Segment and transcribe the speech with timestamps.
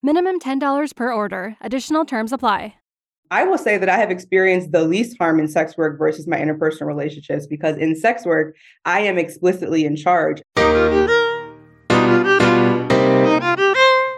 [0.00, 1.56] Minimum $10 per order.
[1.60, 2.74] Additional terms apply.
[3.32, 6.38] I will say that I have experienced the least harm in sex work versus my
[6.38, 8.54] interpersonal relationships because in sex work,
[8.84, 10.40] I am explicitly in charge.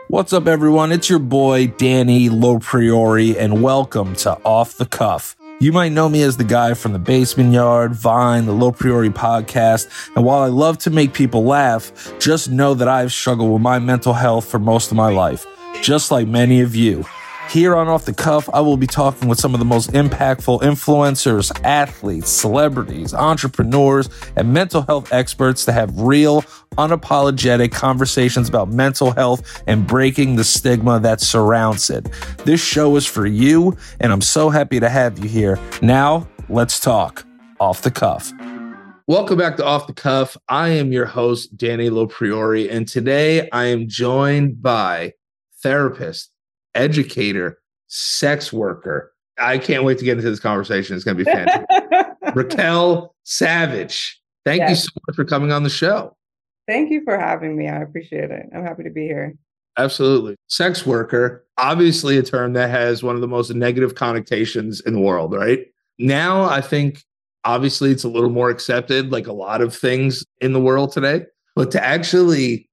[0.08, 0.92] What's up, everyone?
[0.92, 5.34] It's your boy, Danny LoPriore, and welcome to Off the Cuff.
[5.60, 9.10] You might know me as the guy from the Basement Yard, Vine, the Low Priority
[9.10, 9.88] podcast.
[10.14, 13.78] And while I love to make people laugh, just know that I've struggled with my
[13.78, 15.47] mental health for most of my life,
[15.83, 17.05] just like many of you.
[17.51, 20.61] Here on Off the Cuff, I will be talking with some of the most impactful
[20.61, 26.42] influencers, athletes, celebrities, entrepreneurs, and mental health experts to have real,
[26.78, 32.09] unapologetic conversations about mental health and breaking the stigma that surrounds it.
[32.44, 35.59] This show is for you, and I'm so happy to have you here.
[35.83, 37.27] Now, let's talk
[37.59, 38.33] Off the Cuff.
[39.09, 40.37] Welcome back to Off the Cuff.
[40.48, 45.15] I am your host, Danny LoPriore, and today I am joined by
[45.62, 46.30] therapist
[46.75, 47.58] educator,
[47.89, 49.12] sex worker.
[49.39, 50.97] I can't wait to get into this conversation.
[50.97, 51.66] It's going to be fantastic.
[52.34, 54.70] Raquel Savage, thank yes.
[54.70, 56.16] you so much for coming on the show.
[56.69, 57.69] Thank you for having me.
[57.69, 58.47] I appreciate it.
[58.55, 59.34] I'm happy to be here.
[59.78, 60.36] Absolutely.
[60.48, 65.00] Sex worker, obviously a term that has one of the most negative connotations in the
[65.00, 65.66] world, right?
[65.98, 67.03] Now, I think
[67.44, 71.27] obviously it's a little more accepted, like a lot of things in the world today.
[71.56, 72.69] But to actually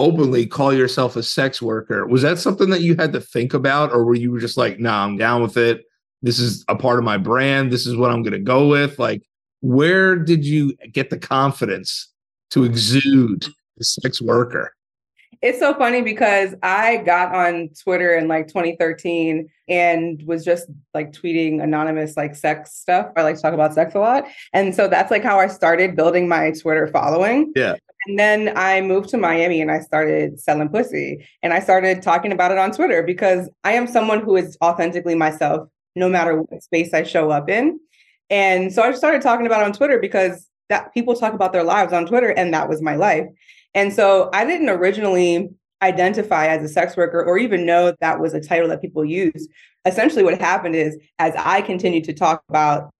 [0.00, 2.06] openly call yourself a sex worker.
[2.06, 5.04] Was that something that you had to think about, or were you just like, nah,
[5.04, 5.84] I'm down with it?
[6.22, 7.70] This is a part of my brand.
[7.70, 8.98] This is what I'm going to go with.
[8.98, 9.22] Like,
[9.60, 12.08] where did you get the confidence
[12.50, 14.74] to exude the sex worker?
[15.42, 21.12] It's so funny because I got on Twitter in like 2013 and was just like
[21.12, 23.10] tweeting anonymous like sex stuff.
[23.16, 24.26] I like to talk about sex a lot.
[24.52, 27.52] And so that's like how I started building my Twitter following.
[27.56, 27.76] Yeah.
[28.06, 32.32] And then I moved to Miami and I started selling pussy and I started talking
[32.32, 36.62] about it on Twitter because I am someone who is authentically myself no matter what
[36.62, 37.78] space I show up in.
[38.30, 41.64] And so I started talking about it on Twitter because that people talk about their
[41.64, 43.26] lives on Twitter and that was my life.
[43.74, 45.50] And so I didn't originally
[45.82, 49.48] identify as a sex worker or even know that was a title that people use.
[49.84, 52.92] Essentially what happened is as I continued to talk about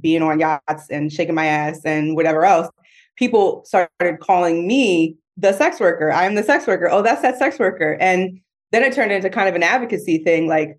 [0.00, 2.68] being on yachts and shaking my ass and whatever else,
[3.18, 6.10] people started calling me the sex worker.
[6.12, 6.88] I'm the sex worker.
[6.90, 7.96] Oh, that's that sex worker.
[8.00, 8.40] And
[8.72, 10.78] then it turned into kind of an advocacy thing, like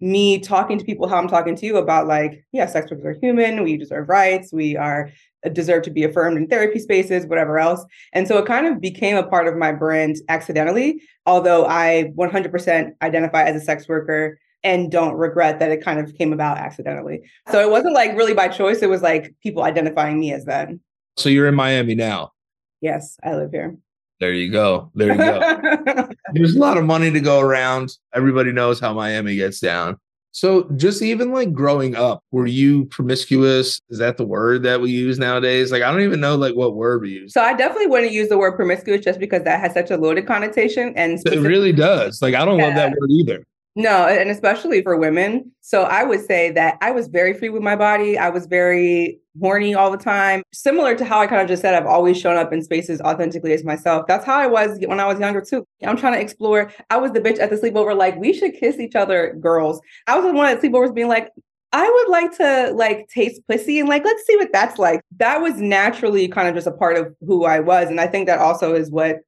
[0.00, 3.20] me talking to people how I'm talking to you about like, yeah, sex workers are
[3.20, 3.62] human.
[3.62, 4.52] We deserve rights.
[4.52, 5.10] We are
[5.44, 7.84] uh, deserve to be affirmed in therapy spaces, whatever else.
[8.12, 12.92] And so it kind of became a part of my brand accidentally, although I 100%
[13.02, 17.22] identify as a sex worker and don't regret that it kind of came about accidentally.
[17.50, 18.82] So it wasn't like really by choice.
[18.82, 20.68] It was like people identifying me as that.
[21.16, 22.32] So you're in Miami now?
[22.80, 23.76] Yes, I live here.
[24.20, 24.90] There you go.
[24.94, 26.08] There you go.
[26.32, 27.90] There's a lot of money to go around.
[28.14, 29.98] Everybody knows how Miami gets down.
[30.30, 33.80] So just even like growing up, were you promiscuous?
[33.90, 35.70] Is that the word that we use nowadays?
[35.70, 37.34] Like I don't even know like what word we use.
[37.34, 40.26] So I definitely wouldn't use the word promiscuous just because that has such a loaded
[40.26, 40.94] connotation.
[40.96, 42.22] And it really does.
[42.22, 42.66] Like I don't yeah.
[42.66, 43.44] love that word either.
[43.74, 45.50] No, and especially for women.
[45.62, 48.18] So I would say that I was very free with my body.
[48.18, 50.42] I was very horny all the time.
[50.52, 53.54] Similar to how I kind of just said, I've always shown up in spaces authentically
[53.54, 54.06] as myself.
[54.06, 55.64] That's how I was when I was younger too.
[55.82, 56.70] I'm trying to explore.
[56.90, 59.80] I was the bitch at the sleepover, like, we should kiss each other, girls.
[60.06, 61.30] I was the one at sleepovers being like,
[61.72, 65.00] I would like to like taste pussy and like, let's see what that's like.
[65.16, 67.88] That was naturally kind of just a part of who I was.
[67.88, 69.20] And I think that also is what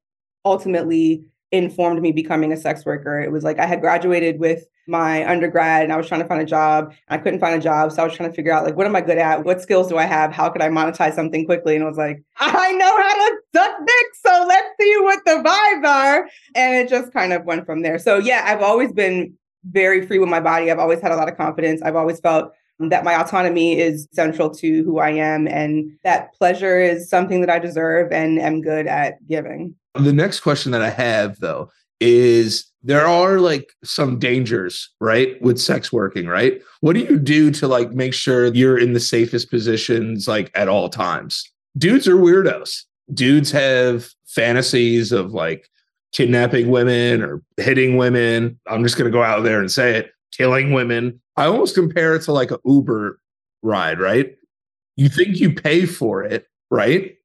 [0.45, 3.19] ultimately informed me becoming a sex worker.
[3.19, 6.41] It was like I had graduated with my undergrad and I was trying to find
[6.41, 6.93] a job.
[7.09, 7.91] I couldn't find a job.
[7.91, 9.45] So I was trying to figure out like what am I good at?
[9.45, 10.31] What skills do I have?
[10.31, 11.75] How could I monetize something quickly?
[11.75, 14.05] And I was like, I know how to suck dick.
[14.25, 16.29] So let's see what the vibes are.
[16.55, 17.99] And it just kind of went from there.
[17.99, 19.33] So yeah, I've always been
[19.71, 20.69] very free with my body.
[20.69, 21.81] I've always had a lot of confidence.
[21.81, 26.79] I've always felt that my autonomy is central to who I am and that pleasure
[26.79, 29.75] is something that I deserve and am good at giving.
[29.95, 31.69] The next question that I have though
[31.99, 36.61] is there are like some dangers, right, with sex working, right?
[36.81, 40.67] What do you do to like make sure you're in the safest positions like at
[40.67, 41.43] all times?
[41.77, 42.83] Dudes are weirdos.
[43.13, 45.69] Dudes have fantasies of like
[46.13, 48.59] kidnapping women or hitting women.
[48.67, 51.19] I'm just going to go out there and say it, killing women.
[51.37, 53.19] I almost compare it to like a Uber
[53.63, 54.35] ride, right?
[54.95, 57.15] You think you pay for it, right?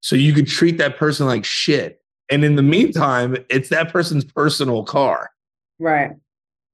[0.00, 1.99] So you could treat that person like shit.
[2.30, 5.30] And in the meantime, it's that person's personal car.
[5.78, 6.12] Right.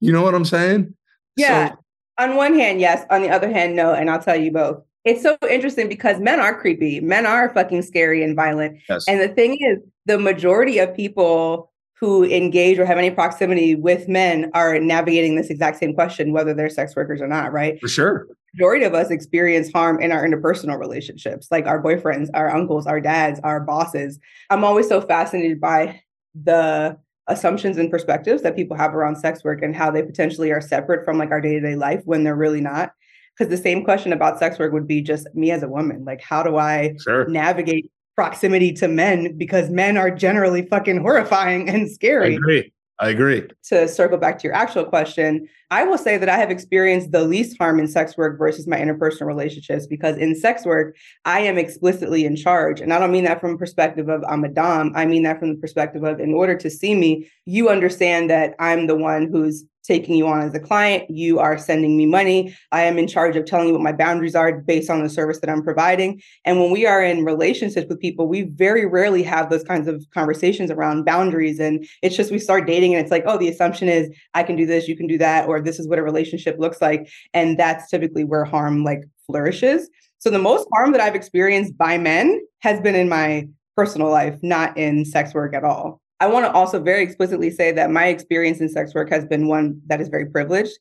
[0.01, 0.95] You know what I'm saying?
[1.37, 1.71] Yeah.
[1.71, 1.77] So,
[2.19, 3.07] on one hand, yes.
[3.11, 3.95] On the other hand, no.
[3.95, 4.83] And I'll tell you both.
[5.05, 7.01] It's so interesting because men are creepy.
[7.01, 8.79] Men are fucking scary and violent.
[8.89, 9.05] Yes.
[9.09, 14.07] And the thing is, the majority of people who engage or have any proximity with
[14.07, 17.81] men are navigating this exact same question, whether they're sex workers or not, right?
[17.81, 18.27] For sure.
[18.29, 22.87] The majority of us experience harm in our interpersonal relationships, like our boyfriends, our uncles,
[22.87, 24.19] our dads, our bosses.
[24.51, 26.03] I'm always so fascinated by
[26.35, 26.99] the
[27.29, 31.05] assumptions and perspectives that people have around sex work and how they potentially are separate
[31.05, 32.93] from like our day-to-day life when they're really not
[33.37, 36.21] because the same question about sex work would be just me as a woman like
[36.21, 37.27] how do i sure.
[37.29, 42.73] navigate proximity to men because men are generally fucking horrifying and scary I agree.
[42.99, 43.47] I agree.
[43.65, 47.25] To circle back to your actual question, I will say that I have experienced the
[47.25, 51.59] least harm in sex work versus my interpersonal relationships because in sex work, I am
[51.59, 52.81] explicitly in charge.
[52.81, 54.93] And I don't mean that from perspective of I'm a Dom.
[54.95, 58.55] I mean that from the perspective of in order to see me, you understand that
[58.61, 61.09] I'm the one who's taking you on as a client.
[61.09, 62.57] You are sending me money.
[62.73, 65.39] I am in charge of telling you what my boundaries are based on the service
[65.41, 66.21] that I'm providing.
[66.45, 70.05] And when we are in relationships with people, we very rarely have those kinds of
[70.13, 71.61] conversations around boundaries.
[71.61, 74.57] And it's just we start dating and it's like, oh, the assumption is I can
[74.57, 77.09] do this, you can do that, or this is what a relationship looks like.
[77.35, 79.89] And that's typically where harm like flourishes.
[80.19, 84.39] So the most harm that I've experienced by men has been in my personal life,
[84.43, 86.01] not in sex work at all.
[86.21, 89.49] I want to also very explicitly say that my experience in sex work has been
[89.49, 90.73] one that is very privileged.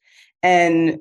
[0.42, 1.00] And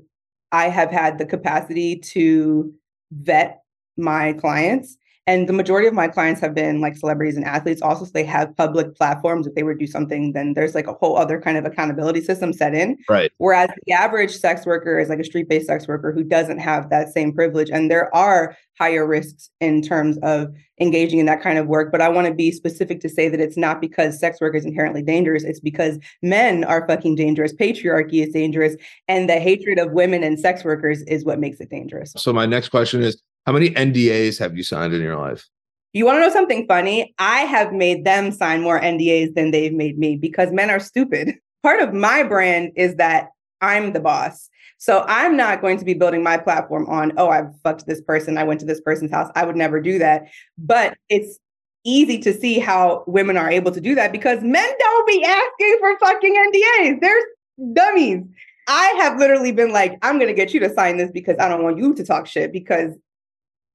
[0.50, 2.72] I have had the capacity to
[3.12, 3.62] vet
[3.96, 8.04] my clients and the majority of my clients have been like celebrities and athletes also
[8.04, 9.46] so they have public platforms.
[9.46, 12.20] If they were to do something then there's like a whole other kind of accountability
[12.20, 12.98] system set in.
[13.08, 13.32] Right.
[13.38, 17.12] Whereas the average sex worker is like a street-based sex worker who doesn't have that
[17.12, 17.70] same privilege.
[17.70, 20.48] And there are higher risks in terms of
[20.80, 21.92] engaging in that kind of work.
[21.92, 24.64] But i want to be specific to say that it's not because sex work is
[24.64, 25.44] inherently dangerous.
[25.44, 27.54] It's because men are fucking dangerous.
[27.54, 28.76] Patriarchy is dangerous.
[29.08, 32.12] And the hatred of women and sex workers is what makes it dangerous.
[32.16, 35.48] So my next question is how many NDAs have you signed in your life?
[35.92, 37.14] You want to know something funny?
[37.18, 41.36] I have made them sign more NDAs than they've made me because men are stupid.
[41.62, 43.28] Part of my brand is that
[43.60, 44.50] I'm the boss.
[44.78, 48.36] So I'm not going to be building my platform on, oh, I've fucked this person.
[48.36, 49.30] I went to this person's house.
[49.34, 50.24] I would never do that.
[50.58, 51.38] But it's
[51.84, 55.76] easy to see how women are able to do that because men don't be asking
[55.80, 57.00] for fucking NDAs.
[57.00, 58.24] They're dummies.
[58.66, 61.48] I have literally been like, I'm going to get you to sign this because I
[61.48, 62.94] don't want you to talk shit because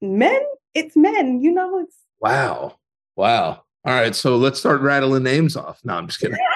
[0.01, 0.42] men,
[0.74, 2.78] it's men, you know, it's wow.
[3.16, 3.63] Wow.
[3.86, 4.16] All right.
[4.16, 5.80] So let's start rattling names off.
[5.84, 6.38] No, I'm just kidding.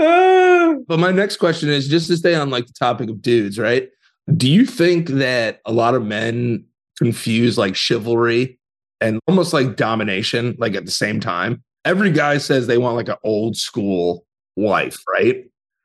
[0.00, 0.74] Uh.
[0.86, 3.88] but my next question is just to stay on like the topic of dudes, right?
[4.36, 6.64] Do you think that a lot of men
[6.96, 8.58] confuse like chivalry
[9.00, 11.62] and almost like domination, like at the same time?
[11.84, 14.24] Every guy says they want like an old school
[14.56, 15.44] wife, right?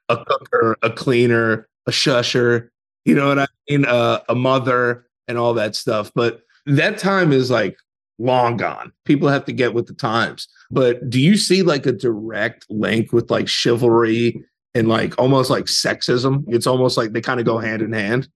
[0.09, 2.69] A cooker, a cleaner, a shusher,
[3.05, 3.85] you know what I mean?
[3.85, 6.11] Uh, a mother and all that stuff.
[6.15, 7.77] But that time is like
[8.19, 8.91] long gone.
[9.05, 10.47] People have to get with the times.
[10.69, 14.43] But do you see like a direct link with like chivalry
[14.75, 16.43] and like almost like sexism?
[16.47, 18.27] It's almost like they kind of go hand in hand.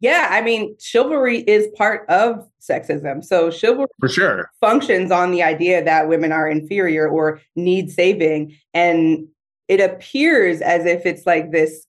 [0.00, 3.24] Yeah, I mean, chivalry is part of sexism.
[3.24, 8.56] So chivalry for sure functions on the idea that women are inferior or need saving.
[8.74, 9.28] And
[9.68, 11.86] it appears as if it's like this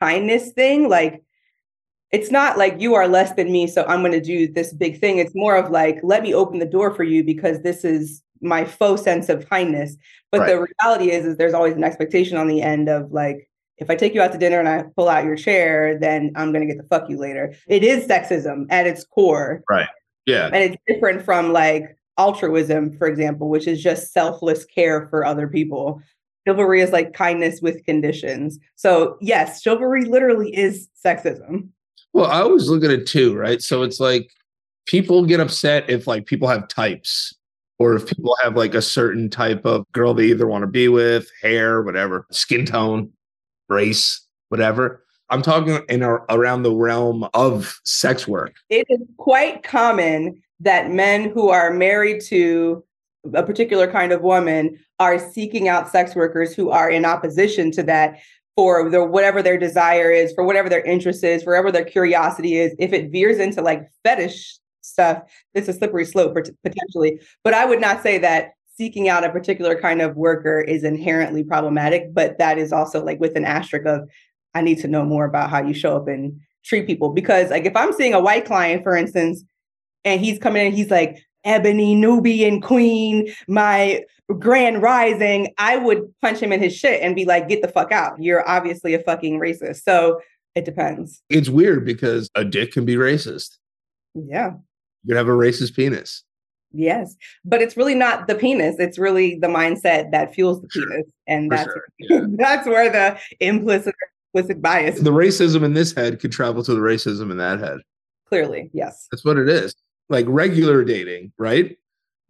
[0.00, 1.22] kindness thing, like
[2.12, 5.00] it's not like you are less than me, so I'm going to do this big
[5.00, 5.18] thing.
[5.18, 8.64] It's more of like, let me open the door for you because this is my
[8.64, 9.96] faux sense of kindness.
[10.30, 10.46] But right.
[10.48, 13.48] the reality is, is there's always an expectation on the end of like,
[13.78, 16.52] if I take you out to dinner and I pull out your chair, then I'm
[16.52, 17.54] going to get the fuck you later.
[17.68, 19.62] It is sexism at its core.
[19.68, 19.88] Right.
[20.26, 20.46] Yeah.
[20.46, 25.46] And it's different from like altruism, for example, which is just selfless care for other
[25.48, 26.00] people.
[26.46, 28.58] Chivalry is like kindness with conditions.
[28.76, 31.68] So, yes, chivalry literally is sexism.
[32.12, 33.60] Well, I always look at it too, right?
[33.62, 34.30] So it's like
[34.86, 37.34] people get upset if like people have types
[37.78, 40.88] or if people have like a certain type of girl they either want to be
[40.88, 43.10] with, hair, whatever, skin tone,
[43.68, 45.04] race, whatever.
[45.28, 48.54] I'm talking in our, around the realm of sex work.
[48.70, 52.84] It is quite common that men who are married to
[53.34, 57.82] a particular kind of woman are seeking out sex workers who are in opposition to
[57.82, 58.20] that
[58.56, 62.56] for their whatever their desire is, for whatever their interest is, for whatever their curiosity
[62.56, 62.74] is.
[62.78, 65.22] If it veers into like fetish stuff,
[65.54, 66.34] it's a slippery slope
[66.64, 67.20] potentially.
[67.44, 71.44] But I would not say that seeking out a particular kind of worker is inherently
[71.44, 74.08] problematic, but that is also like with an asterisk of
[74.54, 77.10] I need to know more about how you show up and treat people.
[77.10, 79.44] Because like if I'm seeing a white client, for instance,
[80.04, 84.02] and he's coming in, he's like, Ebony Nubian Queen, my
[84.38, 87.92] grand rising, I would punch him in his shit and be like, get the fuck
[87.92, 88.20] out.
[88.22, 89.82] You're obviously a fucking racist.
[89.82, 90.20] So
[90.54, 91.22] it depends.
[91.28, 93.56] It's weird because a dick can be racist.
[94.14, 94.52] Yeah.
[95.04, 96.24] You could have a racist penis.
[96.72, 97.14] Yes.
[97.44, 98.76] But it's really not the penis.
[98.78, 100.86] It's really the mindset that fuels the Sure.
[100.90, 101.06] penis.
[101.26, 101.84] And For that's sure.
[101.98, 102.20] Yeah.
[102.36, 103.94] that's where the implicit
[104.34, 107.78] implicit bias The racism in this head could travel to the racism in that head.
[108.28, 108.70] clearly.
[108.74, 109.06] Yes.
[109.12, 109.74] That's what it is.
[110.08, 111.76] Like regular dating, right?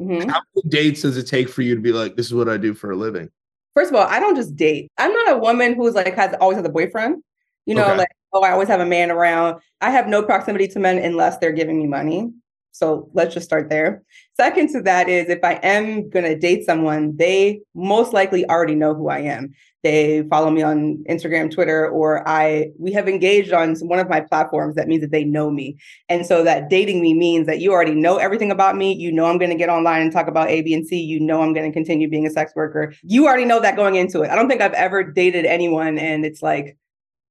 [0.01, 0.29] Mhm.
[0.31, 2.57] How many dates does it take for you to be like, this is what I
[2.57, 3.31] do for a living?
[3.75, 4.91] First of all, I don't just date.
[4.99, 7.23] I'm not a woman who's like has always has a boyfriend.
[7.67, 7.99] You know, Okay.
[7.99, 9.61] like oh, I always have a man around.
[9.81, 12.31] I have no proximity to men unless they're giving me money.
[12.77, 14.03] So let's just start there.
[14.37, 18.95] Second to that is if I am gonna date someone, they most likely already know
[18.95, 19.55] who I am.
[19.83, 24.21] They follow me on Instagram, Twitter, or I we have engaged on one of my
[24.21, 24.75] platforms.
[24.75, 25.79] That means that they know me.
[26.11, 28.93] And so that dating me means that you already know everything about me.
[28.93, 31.01] You know I'm going to get online and talk about A, B, and C.
[31.01, 32.93] You know I'm going to continue being a sex worker.
[33.03, 34.31] You already know that going into it.
[34.31, 36.77] I don't think I've ever dated anyone and it's like,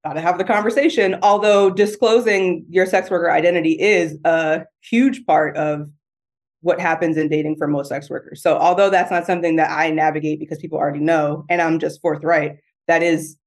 [0.06, 1.18] gotta have the conversation.
[1.24, 5.90] Although disclosing your sex worker identity is a huge part of
[6.62, 8.42] what happens in dating for most sex workers.
[8.42, 12.02] So although that's not something that I navigate because people already know and I'm just
[12.02, 12.58] forthright,
[12.88, 13.38] that is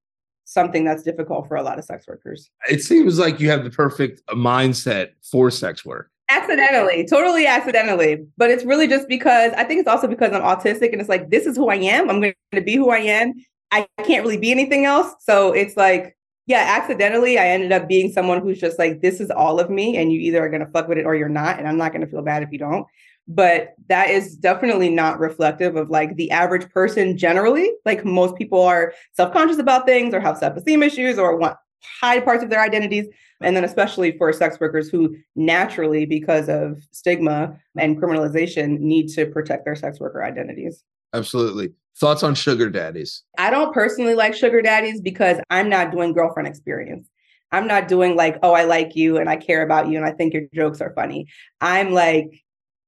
[0.45, 2.50] something that's difficult for a lot of sex workers.
[2.69, 6.11] It seems like you have the perfect mindset for sex work.
[6.31, 10.93] accidentally totally accidentally but it's really just because i think it's also because i'm autistic
[10.93, 13.33] and it's like this is who i am i'm going to be who i am
[13.71, 16.17] i can't really be anything else so it's like
[16.49, 19.97] yeah accidentally i ended up being someone who's just like this is all of me
[19.97, 21.93] and you either are going to fuck with it or you're not and i'm not
[21.93, 22.87] going to feel bad if you don't.
[23.31, 27.71] But that is definitely not reflective of like the average person generally.
[27.85, 32.43] Like most people are self-conscious about things or have self-esteem issues or want hide parts
[32.43, 33.07] of their identities
[33.40, 39.26] and then especially for sex workers who naturally because of stigma and criminalization need to
[39.26, 40.83] protect their sex worker identities
[41.15, 41.73] Absolutely.
[41.99, 43.25] Thoughts on sugar daddies?
[43.38, 47.09] i don't personally like sugar daddies because i'm not doing girlfriend experience
[47.50, 50.12] i'm not doing like oh i like you and i care about you and i
[50.12, 51.27] think your jokes are funny
[51.61, 52.45] i'm like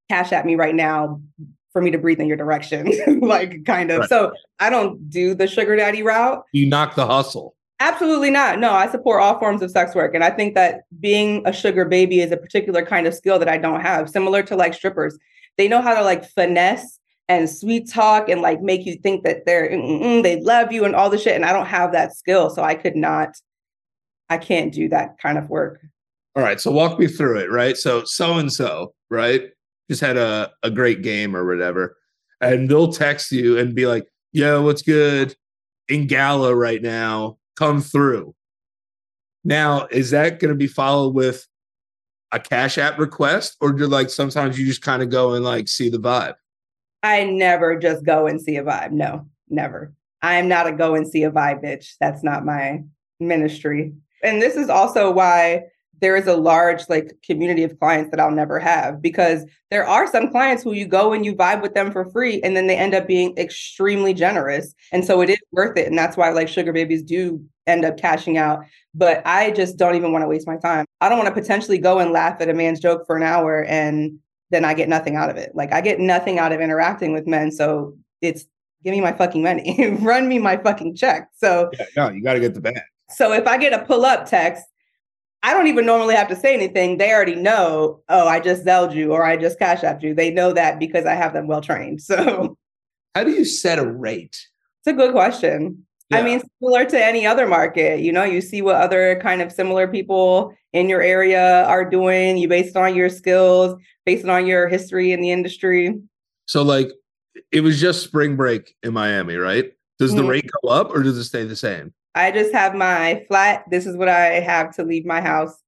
[0.08, 1.20] cash at me right now
[1.72, 4.08] for me to breathe in your direction like kind of Right.
[4.08, 7.56] so i don't do the sugar daddy route You knock the hustle.
[7.82, 8.58] Absolutely not.
[8.58, 10.14] No, I support all forms of sex work.
[10.14, 13.48] And I think that being a sugar baby is a particular kind of skill that
[13.48, 15.18] I don't have, similar to like strippers.
[15.56, 16.99] They know how to like finesse
[17.30, 19.68] and sweet talk and like make you think that they're,
[20.22, 21.36] they love you and all the shit.
[21.36, 22.50] And I don't have that skill.
[22.50, 23.36] So I could not,
[24.28, 25.80] I can't do that kind of work.
[26.34, 26.60] All right.
[26.60, 27.76] So walk me through it, right?
[27.76, 29.44] So so and so, right?
[29.88, 31.96] Just had a, a great game or whatever.
[32.40, 35.36] And they'll text you and be like, yo, what's good?
[35.88, 37.38] In gala right now.
[37.56, 38.34] Come through.
[39.44, 41.46] Now, is that going to be followed with
[42.32, 43.56] a cash app request?
[43.60, 46.34] Or do like sometimes you just kind of go and like see the vibe?
[47.02, 48.92] I never just go and see a vibe.
[48.92, 49.92] No, never.
[50.22, 51.94] I'm not a go and see a vibe bitch.
[52.00, 52.82] That's not my
[53.18, 53.94] ministry.
[54.22, 55.62] And this is also why
[56.00, 60.06] there is a large like community of clients that I'll never have because there are
[60.06, 62.76] some clients who you go and you vibe with them for free and then they
[62.76, 64.74] end up being extremely generous.
[64.92, 65.88] And so it is worth it.
[65.88, 68.60] And that's why like sugar babies do end up cashing out.
[68.94, 70.86] But I just don't even want to waste my time.
[71.00, 73.64] I don't want to potentially go and laugh at a man's joke for an hour
[73.64, 74.18] and
[74.50, 75.52] then I get nothing out of it.
[75.54, 77.50] Like I get nothing out of interacting with men.
[77.52, 78.44] So it's
[78.82, 81.28] give me my fucking money, run me my fucking check.
[81.36, 82.80] So Yeah, no, you got to get the bag.
[83.10, 84.64] so if I get a pull up text,
[85.42, 86.98] I don't even normally have to say anything.
[86.98, 90.14] They already know, oh, I just zelled you or I just cash apped you.
[90.14, 92.00] They know that because I have them well trained.
[92.10, 92.56] So
[93.14, 94.36] How do you set a rate?
[94.80, 95.86] it's a good question.
[96.12, 99.52] I mean, similar to any other market, you know, you see what other kind of
[99.52, 102.36] similar people in your area are doing.
[102.36, 106.00] You based on your skills, based on your history in the industry.
[106.46, 106.88] So like
[107.52, 109.72] it was just spring break in Miami, right?
[109.98, 110.28] Does the Mhm.
[110.28, 111.92] rate go up or does it stay the same?
[112.16, 113.64] I just have my flat.
[113.70, 115.62] This is what I have to leave my house.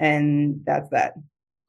[0.00, 1.14] And that's that.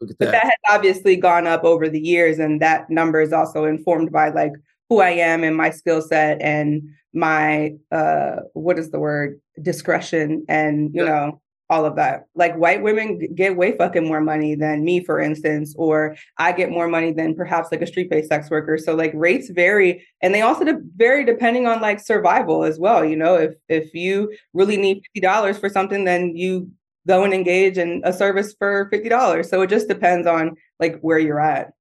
[0.02, 0.32] Look at But that.
[0.32, 2.38] that has obviously gone up over the years.
[2.38, 4.52] And that number is also informed by like
[4.90, 6.82] who I am and my skill set and
[7.14, 9.40] my uh what is the word?
[9.62, 11.10] Discretion and you Yeah.
[11.10, 11.42] know,
[11.72, 12.24] all of that.
[12.36, 16.72] Like white women get way fucking more money than me, for instance, or I get
[16.72, 18.78] more money than perhaps like a street-based sex worker.
[18.80, 23.06] So like rates vary, and they also de- vary depending on like survival as well.
[23.06, 26.72] You know, if if you really need fifty dollars for something, then you
[27.08, 29.50] go and engage in a service for fifty dollars.
[29.50, 31.72] So it just depends on like where you're at.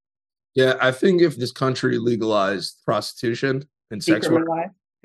[0.58, 4.48] Yeah, I think if this country legalized prostitution and sex work,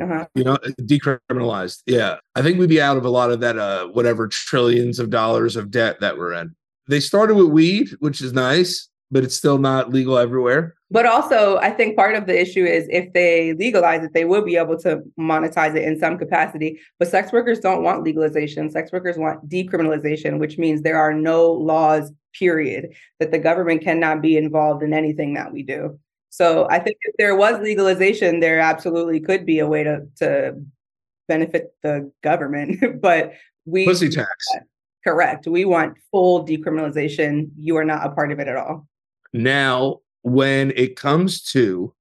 [0.02, 0.26] uh-huh.
[0.34, 3.86] you know, decriminalized, yeah, I think we'd be out of a lot of that, uh,
[3.90, 6.56] whatever trillions of dollars of debt that we're in.
[6.88, 10.76] They started with weed, which is nice, but it's still not legal everywhere.
[10.90, 14.42] But also, I think part of the issue is if they legalize it, they will
[14.42, 16.80] be able to monetize it in some capacity.
[16.98, 18.72] But sex workers don't want legalization.
[18.72, 24.22] Sex workers want decriminalization, which means there are no laws, period, that the government cannot
[24.22, 26.00] be involved in anything that we do.
[26.30, 30.60] So I think if there was legalization, there absolutely could be a way to to
[31.28, 33.02] benefit the government.
[33.02, 33.34] but
[33.66, 34.28] we pussy tax.
[35.04, 35.48] Correct.
[35.48, 37.52] We want full decriminalization.
[37.58, 38.88] You are not a part of it at all.
[39.34, 41.94] Now, when it comes to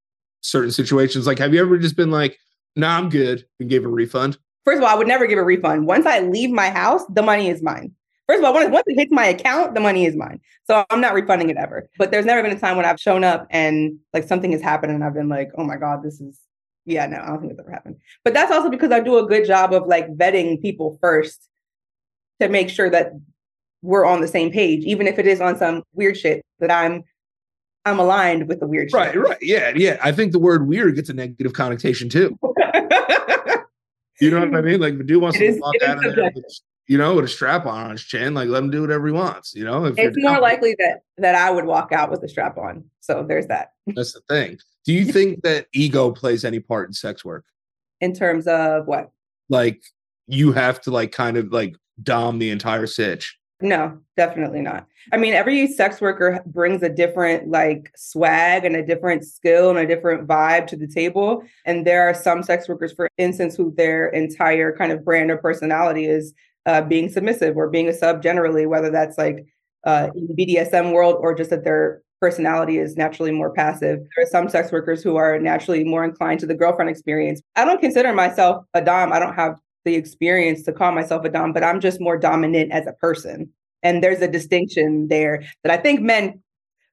[0.43, 2.39] certain situations, like have you ever just been like,
[2.77, 4.39] nah, I'm good and gave a refund?
[4.65, 5.87] First of all, I would never give a refund.
[5.87, 7.93] Once I leave my house, the money is mine.
[8.29, 10.41] First of all, once, once it hits my account, the money is mine.
[10.65, 11.89] So I'm not refunding it ever.
[11.99, 14.93] But there's never been a time when I've shown up and like something has happened
[14.93, 16.39] and I've been like, oh my God, this is,
[16.85, 17.97] yeah, no, I don't think it's ever happened.
[18.25, 21.49] But that's also because I do a good job of like vetting people first
[22.41, 23.13] to make sure that
[23.83, 27.03] we're on the same page, even if it is on some weird shit that I'm
[27.85, 28.99] I'm aligned with the weird shit.
[28.99, 29.39] Right, right.
[29.41, 29.99] Yeah, yeah.
[30.03, 32.39] I think the word weird gets a negative connotation too.
[34.21, 34.81] you know what I mean?
[34.81, 36.45] Like the dude wants it to is, walk out of there with,
[36.87, 38.35] you know, with a strap on on his chin.
[38.35, 39.55] Like let him do whatever he wants.
[39.55, 42.85] You know, it's more likely that that I would walk out with a strap on.
[43.01, 43.73] So there's that.
[43.89, 44.59] That's the thing.
[44.85, 47.45] Do you think that ego plays any part in sex work?
[48.01, 49.11] In terms of what?
[49.49, 49.83] Like
[50.29, 53.39] you have to like kind of like dom the entire sitch.
[53.63, 54.87] No, definitely not.
[55.13, 59.79] I mean, every sex worker brings a different like swag and a different skill and
[59.79, 61.45] a different vibe to the table.
[61.65, 65.37] And there are some sex workers, for instance, who their entire kind of brand or
[65.39, 66.35] personality is
[66.67, 69.47] uh, being submissive or being a sub generally, whether that's like
[69.85, 74.01] uh, in the BDSM world or just that their personality is naturally more passive.
[74.17, 77.41] There are some sex workers who are naturally more inclined to the girlfriend experience.
[77.55, 79.13] I don't consider myself a Dom.
[79.13, 82.73] I don't have the experience to call myself a dom, but I'm just more dominant
[82.73, 83.51] as a person.
[83.83, 86.41] And there's a distinction there that I think men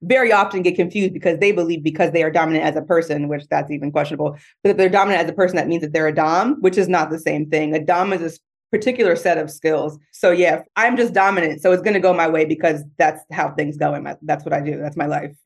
[0.02, 3.46] very often get confused because they believe because they are dominant as a person, which
[3.48, 4.36] that's even questionable.
[4.62, 6.88] But if they're dominant as a person, that means that they're a dom, which is
[6.88, 7.74] not the same thing.
[7.74, 8.38] A dom is a
[8.70, 9.98] particular set of skills.
[10.12, 11.60] So yeah, I'm just dominant.
[11.60, 13.92] So it's going to go my way because that's how things go.
[13.94, 14.78] And that's what I do.
[14.78, 15.36] That's my life.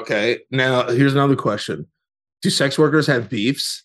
[0.00, 0.38] Okay.
[0.50, 1.86] Now here's another question:
[2.40, 3.84] Do sex workers have beefs?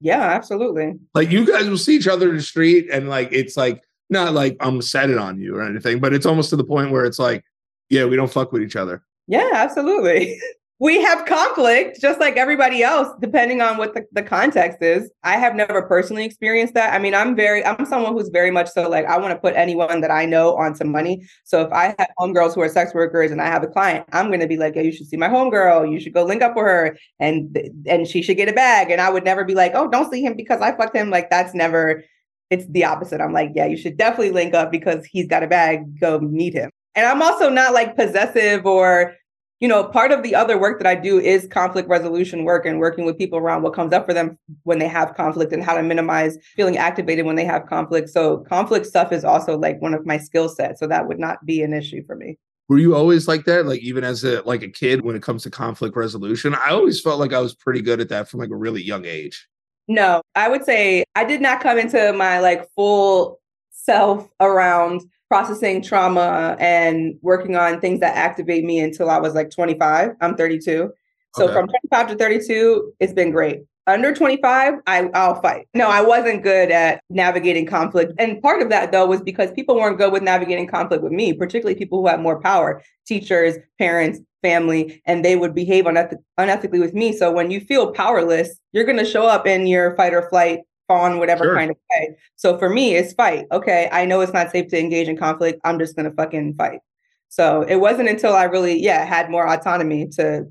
[0.00, 0.94] Yeah, absolutely.
[1.14, 4.34] Like you guys will see each other in the street and like it's like not
[4.34, 7.04] like I'm set it on you or anything, but it's almost to the point where
[7.04, 7.44] it's like,
[7.88, 9.02] yeah, we don't fuck with each other.
[9.26, 10.38] Yeah, absolutely.
[10.78, 15.10] we have conflict just like everybody else depending on what the, the context is.
[15.22, 16.92] I have never personally experienced that.
[16.92, 19.54] I mean i'm very i'm someone who's very much so like i want to put
[19.54, 21.26] anyone that i know on some money.
[21.44, 24.28] So if i have homegirls who are sex workers and i have a client i'm
[24.28, 25.90] going to be like yeah, you should see my homegirl.
[25.90, 26.98] You should go link up with her.
[27.18, 28.90] And and she should get a bag.
[28.90, 31.10] And i would never be like oh don't see him because i fucked him.
[31.10, 32.04] Like that's never
[32.50, 33.20] it's the opposite.
[33.20, 35.98] I'm like yeah you should definitely link up because he's got a bag.
[36.00, 36.70] Go meet him.
[36.94, 39.14] And i'm also not like possessive or
[39.60, 42.78] you know, part of the other work that I do is conflict resolution work and
[42.78, 45.74] working with people around what comes up for them when they have conflict and how
[45.74, 48.10] to minimize feeling activated when they have conflict.
[48.10, 50.80] So conflict stuff is also like one of my skill sets.
[50.80, 52.38] So that would not be an issue for me.
[52.68, 53.64] Were you always like that?
[53.64, 56.54] Like even as a like a kid when it comes to conflict resolution?
[56.54, 59.04] I always felt like I was pretty good at that from like a really young
[59.04, 59.46] age.
[59.88, 63.40] No, I would say I did not come into my like full
[63.70, 69.50] self around processing trauma and working on things that activate me until I was like
[69.50, 70.12] 25.
[70.20, 70.90] I'm 32.
[71.34, 71.52] So okay.
[71.52, 73.62] from 25 to 32, it's been great.
[73.88, 75.68] Under 25, I, I'll fight.
[75.72, 78.12] No, I wasn't good at navigating conflict.
[78.18, 81.32] And part of that, though, was because people weren't good with navigating conflict with me,
[81.32, 86.80] particularly people who had more power teachers, parents, family, and they would behave uneth- unethically
[86.80, 87.16] with me.
[87.16, 90.60] So when you feel powerless, you're going to show up in your fight or flight
[90.88, 91.56] on whatever sure.
[91.56, 92.16] kind of way.
[92.36, 93.46] So for me, it's fight.
[93.52, 95.60] Okay, I know it's not safe to engage in conflict.
[95.64, 96.80] I'm just gonna fucking fight.
[97.28, 100.46] So it wasn't until I really, yeah, had more autonomy to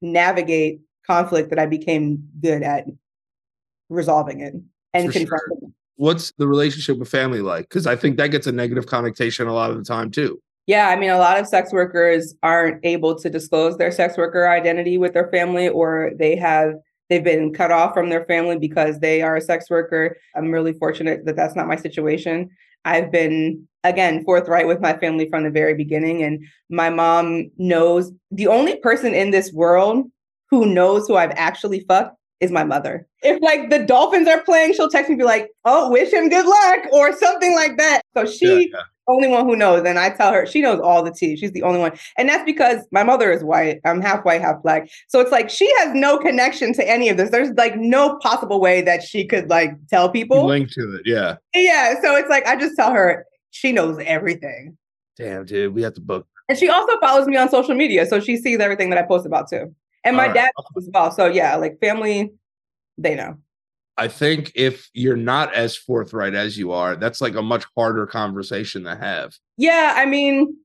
[0.00, 2.86] navigate conflict that I became good at
[3.88, 4.54] resolving it
[4.92, 5.68] and confronting sure.
[5.68, 5.74] it.
[5.96, 7.68] What's the relationship with family like?
[7.68, 10.40] Because I think that gets a negative connotation a lot of the time too.
[10.66, 14.48] Yeah, I mean, a lot of sex workers aren't able to disclose their sex worker
[14.48, 16.74] identity with their family, or they have
[17.12, 20.16] they've been cut off from their family because they are a sex worker.
[20.34, 22.48] I'm really fortunate that that's not my situation.
[22.86, 26.22] I've been, again, forthright with my family from the very beginning.
[26.22, 30.06] And my mom knows the only person in this world
[30.50, 33.06] who knows who I've actually fucked is my mother.
[33.22, 36.44] If like the Dolphins are playing, she'll text me be like, "Oh, wish him good
[36.44, 38.02] luck" or something like that.
[38.16, 38.82] So she yeah, yeah.
[39.06, 41.36] only one who knows, and I tell her she knows all the tea.
[41.36, 43.80] She's the only one, and that's because my mother is white.
[43.84, 44.90] I'm half white, half black.
[45.06, 47.30] So it's like she has no connection to any of this.
[47.30, 51.02] There's like no possible way that she could like tell people link to it.
[51.04, 52.00] Yeah, yeah.
[52.02, 54.76] So it's like I just tell her she knows everything.
[55.16, 56.26] Damn, dude, we have to book.
[56.48, 59.26] And she also follows me on social media, so she sees everything that I post
[59.26, 59.72] about too.
[60.04, 60.34] And my right.
[60.34, 61.10] dad as well.
[61.10, 62.32] So yeah, like family,
[62.98, 63.36] they know.
[63.96, 68.06] I think if you're not as forthright as you are, that's like a much harder
[68.06, 69.34] conversation to have.
[69.58, 70.56] Yeah, I mean,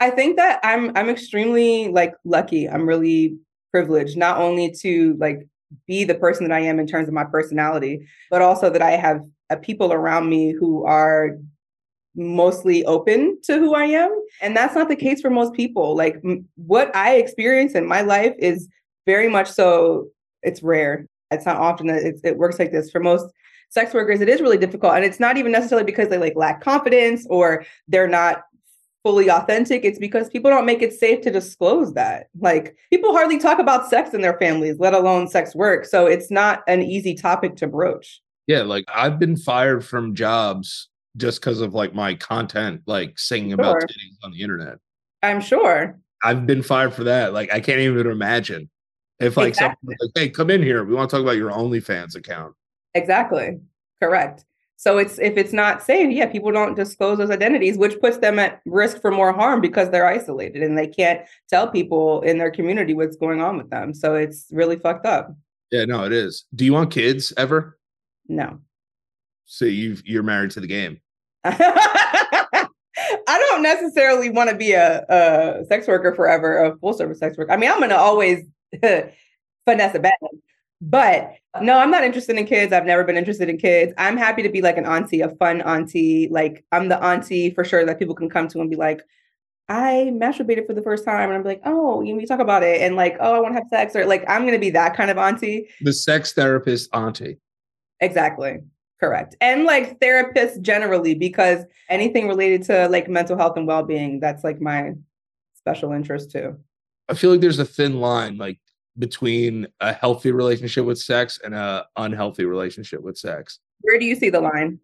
[0.00, 2.68] I think that I'm I'm extremely like lucky.
[2.68, 3.36] I'm really
[3.70, 5.46] privileged not only to like
[5.86, 8.92] be the person that I am in terms of my personality, but also that I
[8.92, 11.36] have uh, people around me who are
[12.16, 14.10] mostly open to who I am.
[14.40, 15.94] And that's not the case for most people.
[15.94, 18.68] Like m- what I experience in my life is
[19.10, 20.06] very much so
[20.42, 21.06] it's rare.
[21.32, 22.90] It's not often that it works like this.
[22.92, 23.26] For most
[23.70, 24.94] sex workers, it is really difficult.
[24.94, 28.42] And it's not even necessarily because they like lack confidence or they're not
[29.02, 29.84] fully authentic.
[29.84, 32.28] It's because people don't make it safe to disclose that.
[32.38, 35.86] Like people hardly talk about sex in their families, let alone sex work.
[35.86, 38.20] So it's not an easy topic to broach.
[38.46, 43.50] Yeah, like I've been fired from jobs just because of like my content, like singing
[43.50, 43.60] sure.
[43.60, 44.78] about titties on the internet.
[45.22, 45.98] I'm sure.
[46.22, 47.32] I've been fired for that.
[47.32, 48.68] Like I can't even imagine.
[49.20, 49.96] If like exactly.
[50.00, 50.84] like, hey, come in here.
[50.84, 52.54] We want to talk about your OnlyFans account.
[52.94, 53.60] Exactly.
[54.02, 54.44] Correct.
[54.76, 58.38] So it's if it's not safe, yeah, people don't disclose those identities, which puts them
[58.38, 62.50] at risk for more harm because they're isolated and they can't tell people in their
[62.50, 63.92] community what's going on with them.
[63.92, 65.36] So it's really fucked up.
[65.70, 66.46] Yeah, no, it is.
[66.54, 67.78] Do you want kids ever?
[68.26, 68.58] No.
[69.44, 70.98] So you you're married to the game.
[71.44, 72.68] I
[73.28, 77.52] don't necessarily want to be a, a sex worker forever, a full service sex worker.
[77.52, 78.46] I mean, I'm gonna always
[79.66, 80.00] Vanessa.
[80.80, 81.22] But
[81.54, 81.62] uh-huh.
[81.62, 82.72] no, I'm not interested in kids.
[82.72, 83.92] I've never been interested in kids.
[83.98, 86.28] I'm happy to be like an auntie, a fun auntie.
[86.30, 89.02] Like I'm the auntie for sure that people can come to and be like,
[89.68, 91.28] I masturbated for the first time.
[91.28, 92.80] And I'm like, oh, you, you talk about it.
[92.80, 93.94] And like, oh, I want to have sex.
[93.94, 95.68] Or like, I'm going to be that kind of auntie.
[95.80, 97.38] The sex therapist auntie.
[98.00, 98.60] Exactly.
[98.98, 99.36] Correct.
[99.40, 104.42] And like therapists generally, because anything related to like mental health and well being, that's
[104.42, 104.94] like my
[105.54, 106.58] special interest too.
[107.10, 108.60] I feel like there's a thin line like
[108.98, 113.58] between a healthy relationship with sex and a unhealthy relationship with sex.
[113.80, 114.78] Where do you see the line?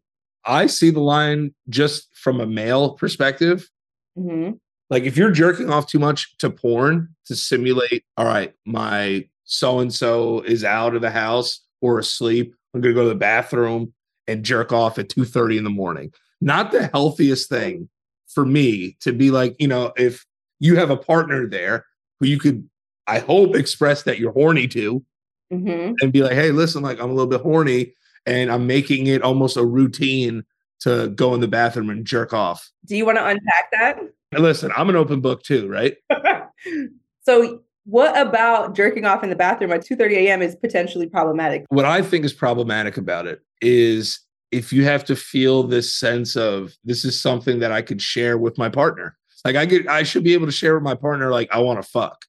[0.44, 3.70] I see the line just from a male perspective.
[4.18, 4.52] Mm-hmm.
[4.90, 9.78] Like if you're jerking off too much to porn to simulate, all right, my so
[9.78, 12.54] and so is out of the house or asleep.
[12.74, 13.92] I'm gonna go to the bathroom
[14.26, 16.12] and jerk off at 2:30 in the morning.
[16.40, 17.88] Not the healthiest thing
[18.26, 20.26] for me to be like, you know, if
[20.58, 21.84] you have a partner there
[22.20, 22.68] who you could,
[23.06, 25.04] I hope, express that you're horny to
[25.52, 25.94] mm-hmm.
[26.00, 27.92] and be like, hey, listen, like I'm a little bit horny
[28.26, 30.44] and I'm making it almost a routine
[30.80, 32.70] to go in the bathroom and jerk off.
[32.84, 33.98] Do you want to unpack that?
[34.32, 35.96] listen, I'm an open book too, right?
[37.22, 40.42] so what about jerking off in the bathroom at 2 30 a.m.
[40.42, 41.64] is potentially problematic?
[41.68, 46.36] What I think is problematic about it is if you have to feel this sense
[46.36, 49.16] of this is something that I could share with my partner.
[49.44, 51.82] Like I could, I should be able to share with my partner, like I want
[51.82, 52.24] to fuck,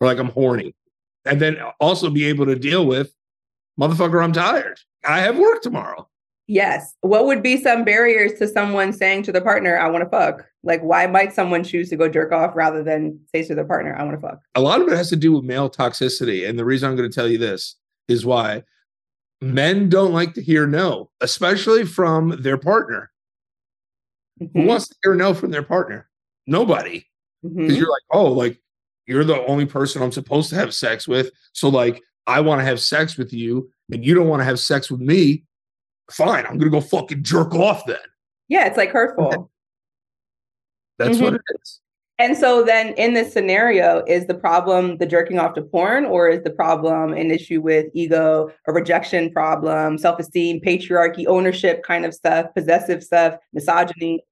[0.00, 0.74] or like I'm horny,
[1.24, 3.12] and then also be able to deal with,
[3.78, 4.78] motherfucker, I'm tired.
[5.04, 6.08] I have work tomorrow.
[6.48, 6.94] Yes.
[7.00, 10.46] What would be some barriers to someone saying to the partner, I want to fuck?
[10.62, 13.96] Like, why might someone choose to go jerk off rather than say to their partner,
[13.96, 14.40] I want to fuck?
[14.54, 16.48] A lot of it has to do with male toxicity.
[16.48, 17.74] And the reason I'm going to tell you this
[18.06, 18.62] is why
[19.40, 23.10] men don't like to hear no, especially from their partner.
[24.40, 24.60] Mm-hmm.
[24.60, 26.08] Who wants to hear no from their partner?
[26.46, 27.06] Nobody.
[27.42, 27.70] Because mm-hmm.
[27.70, 28.60] you're like, oh, like
[29.06, 31.30] you're the only person I'm supposed to have sex with.
[31.52, 34.58] So like I want to have sex with you and you don't want to have
[34.58, 35.44] sex with me.
[36.10, 37.98] Fine, I'm gonna go fucking jerk off then.
[38.48, 39.50] Yeah, it's like hurtful.
[40.98, 41.24] That's mm-hmm.
[41.24, 41.80] what it is.
[42.18, 46.28] And so then in this scenario, is the problem the jerking off to porn, or
[46.28, 52.14] is the problem an issue with ego, a rejection problem, self-esteem, patriarchy, ownership kind of
[52.14, 54.24] stuff, possessive stuff, misogyny?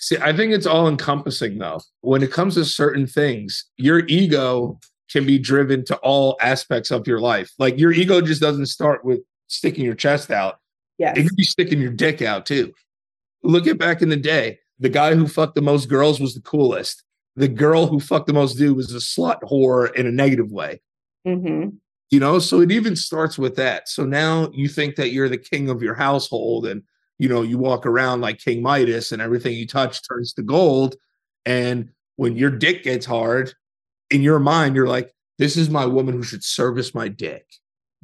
[0.00, 1.80] See, I think it's all encompassing though.
[2.00, 4.78] When it comes to certain things, your ego
[5.10, 7.50] can be driven to all aspects of your life.
[7.58, 10.58] Like your ego just doesn't start with sticking your chest out.
[10.98, 11.12] Yeah.
[11.12, 12.72] It can be sticking your dick out too.
[13.42, 14.58] Look at back in the day.
[14.78, 17.04] The guy who fucked the most girls was the coolest
[17.36, 20.80] the girl who fucked the most dude was a slut whore in a negative way.
[21.26, 21.70] Mm-hmm.
[22.10, 23.88] You know, so it even starts with that.
[23.88, 26.82] So now you think that you're the king of your household and,
[27.20, 30.96] you know, you walk around like King Midas and everything you touch turns to gold.
[31.44, 33.52] And when your dick gets hard,
[34.10, 37.44] in your mind, you're like, this is my woman who should service my dick.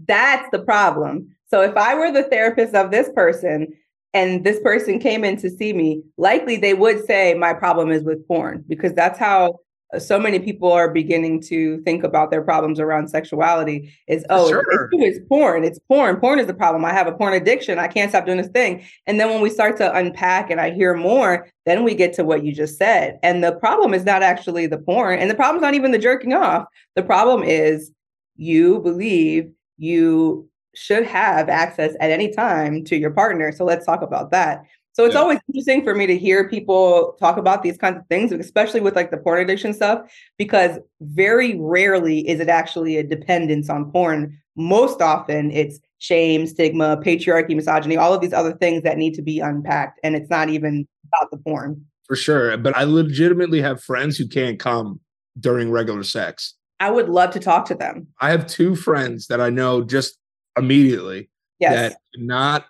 [0.07, 1.35] That's the problem.
[1.47, 3.69] So if I were the therapist of this person
[4.13, 8.03] and this person came in to see me, likely they would say my problem is
[8.03, 9.61] with porn because that's how
[9.95, 14.49] Uh, so many people are beginning to think about their problems around sexuality is oh
[14.49, 14.65] sure.
[14.93, 16.17] it's, it's porn it's porn.
[16.17, 16.85] Porn is the problem.
[16.85, 17.79] I have a porn addiction.
[17.79, 18.85] I can't stop doing this thing.
[19.07, 22.25] And then when we start to unpack and i hear more then we get to
[22.25, 23.19] what you just said.
[23.25, 26.33] And the problem is not actually the porn and the problem's not even the jerking
[26.33, 26.67] off.
[26.95, 27.91] The problem is
[28.37, 33.51] you believe you should have access at any time to your partner.
[33.51, 34.65] So let's talk about that
[34.97, 35.21] so it's yeah.
[35.21, 38.97] always interesting for me to hear people talk about these kinds of things, especially with
[38.97, 44.41] like the porn addiction stuff, because very rarely is it actually a dependence on porn.
[44.57, 49.23] Most often it's shame, stigma, patriarchy, misogyny, all of these other things that need to
[49.23, 50.01] be unpacked.
[50.03, 51.85] And it's not even about the porn.
[52.07, 52.57] For sure.
[52.57, 54.99] But I legitimately have friends who can't come
[55.39, 56.55] during regular sex.
[56.81, 58.07] I would love to talk to them.
[58.23, 60.17] I have two friends that I know just
[60.57, 61.29] immediately
[61.61, 61.75] yes.
[61.75, 62.65] that not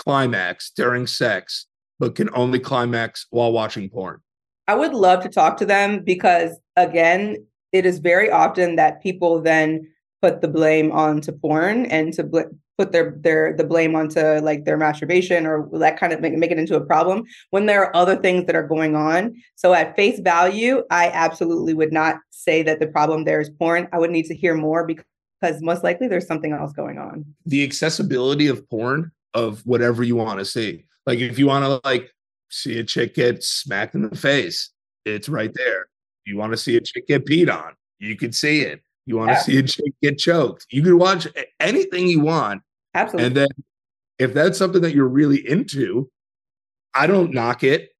[0.00, 1.66] climax during sex,
[1.98, 4.20] but can only climax while watching porn?
[4.66, 7.36] I would love to talk to them because, again,
[7.72, 9.86] it is very often that people then
[10.22, 14.64] put the blame onto porn and to bl- put their their the blame onto like
[14.64, 17.94] their masturbation or that kind of make, make it into a problem when there are
[17.94, 19.34] other things that are going on.
[19.56, 23.86] So at face value i absolutely would not say that the problem there is porn.
[23.92, 27.24] I would need to hear more because most likely there's something else going on.
[27.44, 30.84] The accessibility of porn of whatever you want to see.
[31.06, 32.10] Like if you want to like
[32.50, 34.70] see a chick get smacked in the face,
[35.04, 35.86] it's right there.
[36.26, 38.82] You want to see a chick get peed on, you can see it.
[39.06, 39.42] You want to yeah.
[39.42, 41.26] see a chick get choked, you can watch
[41.58, 42.62] anything you want.
[42.94, 43.26] Absolutely.
[43.26, 43.48] And then
[44.18, 46.10] if that's something that you're really into,
[46.94, 47.90] I don't knock it.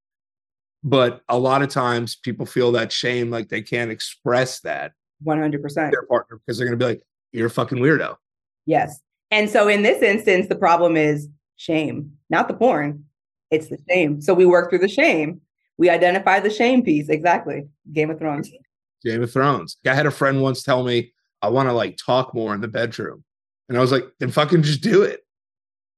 [0.83, 4.93] But a lot of times people feel that shame, like they can't express that
[5.27, 8.17] 100% their partner because they're going to be like, you're a fucking weirdo.
[8.67, 9.01] Yes.
[9.31, 13.05] And so in this instance, the problem is shame, not the porn.
[13.51, 14.21] It's the shame.
[14.21, 15.41] So we work through the shame.
[15.79, 17.09] We identify the shame piece.
[17.09, 17.69] Exactly.
[17.93, 18.51] Game of Thrones.
[19.05, 19.77] Game of Thrones.
[19.87, 21.13] I had a friend once tell me,
[21.43, 23.25] I want to like talk more in the bedroom.
[23.69, 25.21] And I was like, then fucking just do it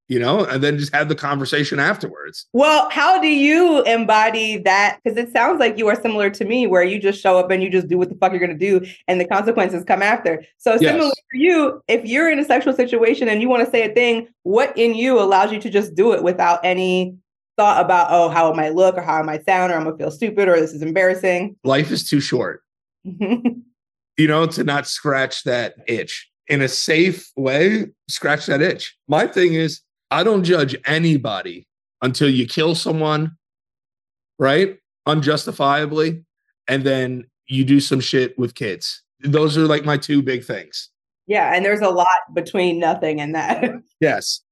[0.08, 2.46] you know, and then just have the conversation afterwards.
[2.52, 4.98] Well, how do you embody that?
[5.02, 7.62] Because it sounds like you are similar to me, where you just show up and
[7.62, 10.44] you just do what the fuck you're going to do, and the consequences come after.
[10.58, 10.80] So, yes.
[10.80, 13.94] similarly for you, if you're in a sexual situation and you want to say a
[13.94, 17.16] thing, what in you allows you to just do it without any
[17.56, 19.96] thought about, oh, how it might look or how it might sound, or I'm going
[19.96, 21.56] to feel stupid or this is embarrassing?
[21.64, 22.62] Life is too short,
[23.04, 23.62] you
[24.18, 28.96] know, to not scratch that itch in a safe way, scratch that itch.
[29.08, 29.80] My thing is,
[30.12, 31.66] I don't judge anybody
[32.02, 33.38] until you kill someone,
[34.38, 34.76] right?
[35.06, 36.22] Unjustifiably.
[36.68, 39.02] And then you do some shit with kids.
[39.20, 40.90] Those are like my two big things.
[41.26, 41.54] Yeah.
[41.54, 43.72] And there's a lot between nothing and that.
[44.00, 44.42] yes.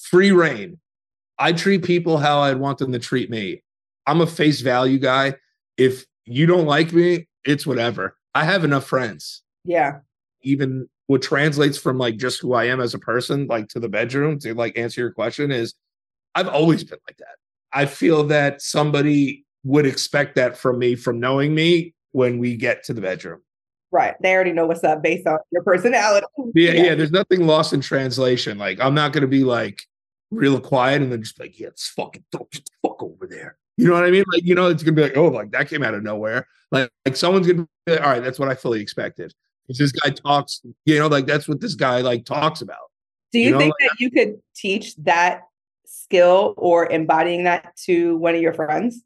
[0.00, 0.78] Free rein.
[1.40, 3.64] I treat people how I'd want them to treat me.
[4.06, 5.34] I'm a face value guy.
[5.76, 8.16] If you don't like me, it's whatever.
[8.36, 9.42] I have enough friends.
[9.64, 9.98] Yeah.
[10.42, 13.88] Even what translates from like just who I am as a person, like to the
[13.88, 15.74] bedroom to like answer your question is
[16.34, 17.36] I've always been like that.
[17.72, 22.84] I feel that somebody would expect that from me from knowing me when we get
[22.84, 23.40] to the bedroom.
[23.90, 24.16] Right.
[24.20, 26.26] They already know what's up based on your personality.
[26.54, 26.82] Yeah, yeah.
[26.82, 28.58] yeah there's nothing lost in translation.
[28.58, 29.80] Like I'm not gonna be like
[30.30, 33.56] real quiet and then just like, yeah, it's fucking don't get the fuck over there.
[33.78, 34.24] You know what I mean?
[34.30, 36.46] Like, you know, it's gonna be like, oh, like that came out of nowhere.
[36.70, 39.32] Like, like someone's gonna be like, all right, that's what I fully expected
[39.76, 42.90] this guy talks, you know, like that's what this guy like talks about.
[43.32, 43.58] Do you, you know?
[43.58, 45.42] think that you could teach that
[45.84, 49.02] skill or embodying that to one of your friends?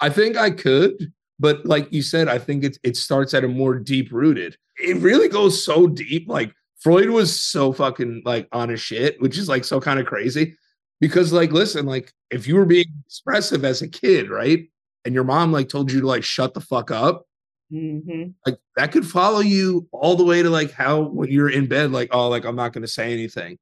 [0.00, 3.48] I think I could, but like you said, I think it it starts at a
[3.48, 4.56] more deep rooted.
[4.78, 6.28] It really goes so deep.
[6.28, 10.06] Like Freud was so fucking like on his shit, which is like so kind of
[10.06, 10.56] crazy.
[11.00, 14.68] Because like, listen, like if you were being expressive as a kid, right?
[15.04, 17.26] And your mom like told you to like shut the fuck up,
[17.72, 18.30] Mm-hmm.
[18.46, 21.92] Like that could follow you all the way to like how when you're in bed,
[21.92, 23.58] like, oh, like I'm not gonna say anything.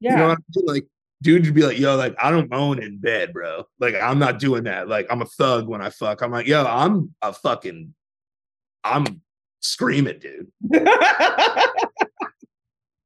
[0.00, 0.12] Yeah.
[0.12, 0.66] You know I mean?
[0.66, 0.86] Like,
[1.22, 3.64] dude you'd be like, yo, like I don't moan in bed, bro.
[3.78, 4.88] Like I'm not doing that.
[4.88, 6.22] Like I'm a thug when I fuck.
[6.22, 7.94] I'm like, yo, I'm a fucking
[8.84, 9.22] I'm
[9.60, 10.50] screaming, dude.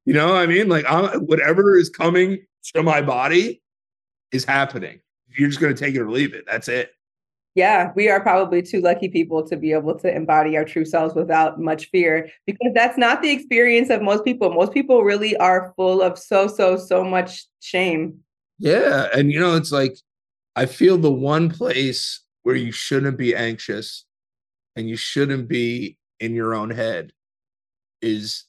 [0.06, 0.68] you know what I mean?
[0.68, 3.60] Like I'm whatever is coming to my body
[4.32, 5.00] is happening.
[5.36, 6.44] You're just gonna take it or leave it.
[6.46, 6.95] That's it
[7.56, 11.14] yeah, we are probably two lucky people to be able to embody our true selves
[11.14, 14.52] without much fear because that's not the experience of most people.
[14.52, 18.20] Most people really are full of so, so, so much shame.
[18.58, 19.08] Yeah.
[19.14, 19.96] And, you know, it's like,
[20.54, 24.04] I feel the one place where you shouldn't be anxious
[24.76, 27.12] and you shouldn't be in your own head
[28.02, 28.44] is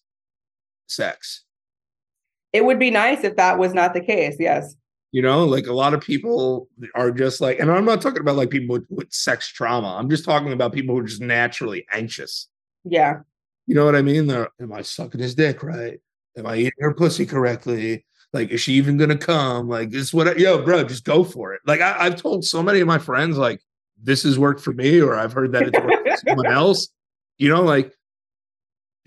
[0.88, 1.46] sex.
[2.52, 4.36] It would be nice if that was not the case.
[4.38, 4.76] Yes.
[5.12, 8.36] You know, like a lot of people are just like, and I'm not talking about
[8.36, 9.96] like people with, with sex trauma.
[9.98, 12.48] I'm just talking about people who are just naturally anxious.
[12.84, 13.20] Yeah.
[13.68, 14.28] You know what I mean?
[14.28, 16.00] They're, am I sucking his dick right?
[16.38, 18.06] Am I eating her pussy correctly?
[18.34, 19.70] Like, is she even gonna come?
[19.70, 20.28] Like, this what?
[20.28, 21.62] I, yo, bro, just go for it.
[21.66, 23.62] Like, I, I've told so many of my friends, like,
[24.02, 26.90] this has worked for me, or I've heard that it's worked for someone else.
[27.38, 27.94] You know, like,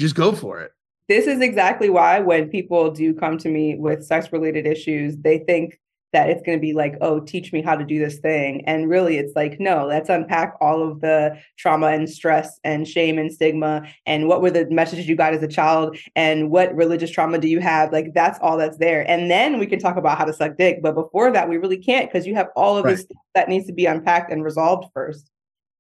[0.00, 0.72] just go for it.
[1.08, 5.38] This is exactly why when people do come to me with sex related issues, they
[5.38, 5.78] think
[6.12, 8.64] that it's going to be like, oh, teach me how to do this thing.
[8.66, 13.18] And really, it's like, no, let's unpack all of the trauma and stress and shame
[13.18, 17.10] and stigma and what were the messages you got as a child and what religious
[17.10, 17.92] trauma do you have?
[17.92, 19.08] Like, that's all that's there.
[19.08, 20.82] And then we can talk about how to suck dick.
[20.82, 22.96] But before that, we really can't because you have all of right.
[22.96, 25.30] this that needs to be unpacked and resolved first.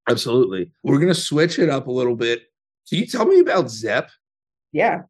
[0.08, 0.70] Absolutely.
[0.82, 2.42] We're going to switch it up a little bit.
[2.88, 4.10] Can you tell me about Zepp?
[4.72, 5.02] Yeah.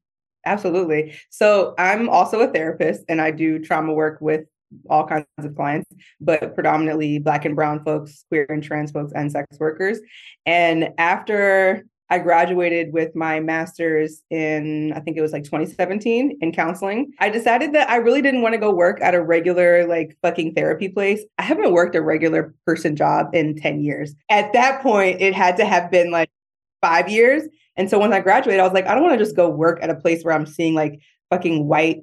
[0.46, 1.14] Absolutely.
[1.28, 4.46] So I'm also a therapist and I do trauma work with
[4.88, 9.30] all kinds of clients, but predominantly Black and Brown folks, queer and trans folks, and
[9.30, 10.00] sex workers.
[10.46, 16.52] And after I graduated with my master's in, I think it was like 2017 in
[16.52, 17.12] counseling.
[17.20, 20.54] I decided that I really didn't want to go work at a regular, like fucking
[20.54, 21.20] therapy place.
[21.38, 24.14] I haven't worked a regular person job in 10 years.
[24.28, 26.30] At that point, it had to have been like
[26.82, 27.44] five years.
[27.76, 29.78] And so when I graduated, I was like, I don't want to just go work
[29.80, 32.02] at a place where I'm seeing like fucking white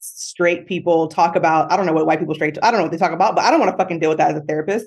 [0.00, 2.92] straight people talk about, I don't know what white people straight, I don't know what
[2.92, 4.86] they talk about, but I don't want to fucking deal with that as a therapist.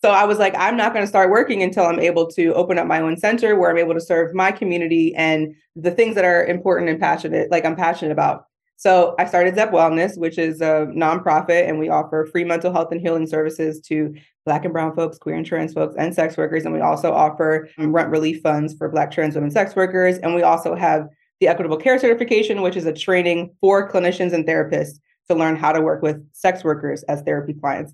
[0.00, 2.78] So I was like, I'm not going to start working until I'm able to open
[2.78, 6.24] up my own center where I'm able to serve my community and the things that
[6.24, 8.44] are important and passionate, like I'm passionate about.
[8.76, 12.88] So I started Zepp Wellness, which is a nonprofit, and we offer free mental health
[12.90, 14.14] and healing services to
[14.44, 16.64] Black and Brown folks, queer and trans folks, and sex workers.
[16.64, 20.18] And we also offer rent relief funds for Black trans women sex workers.
[20.18, 21.08] And we also have
[21.44, 25.72] the Equitable Care Certification, which is a training for clinicians and therapists to learn how
[25.72, 27.92] to work with sex workers as therapy clients.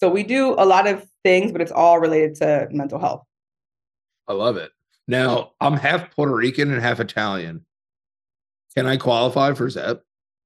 [0.00, 3.24] So we do a lot of things, but it's all related to mental health.
[4.28, 4.70] I love it.
[5.08, 7.64] Now, I'm half Puerto Rican and half Italian.
[8.76, 10.02] Can I qualify for Zepp?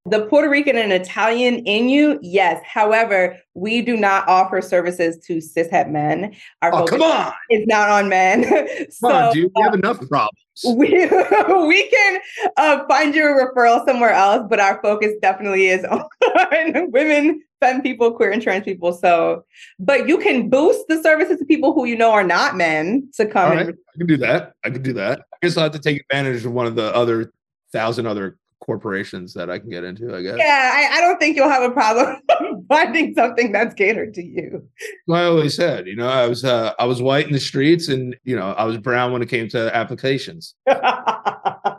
[0.07, 2.63] The Puerto Rican and Italian in you, yes.
[2.65, 6.37] However, we do not offer services to cishet men.
[6.63, 7.33] Our oh, come on.
[7.49, 8.45] It's not on men.
[8.91, 9.51] so, on, dude.
[9.57, 10.44] We have uh, enough problems.
[10.65, 10.89] We,
[11.67, 12.21] we can
[12.57, 17.83] uh, find you a referral somewhere else, but our focus definitely is on women, femme
[17.83, 18.93] people, queer and trans people.
[18.93, 19.45] So,
[19.79, 23.27] but you can boost the services to people who you know are not men to
[23.27, 23.51] come.
[23.51, 23.67] Right.
[23.69, 24.55] And- I can do that.
[24.65, 25.21] I can do that.
[25.33, 27.33] I guess I'll have to take advantage of one of the other
[27.73, 30.37] thousand other corporations that I can get into, I guess.
[30.39, 32.23] Yeah, I, I don't think you'll have a problem
[32.69, 34.67] finding something that's catered to you.
[35.11, 38.17] I always said, you know, I was uh, I was white in the streets, and
[38.25, 40.55] you know, I was brown when it came to applications.
[40.67, 41.77] yeah,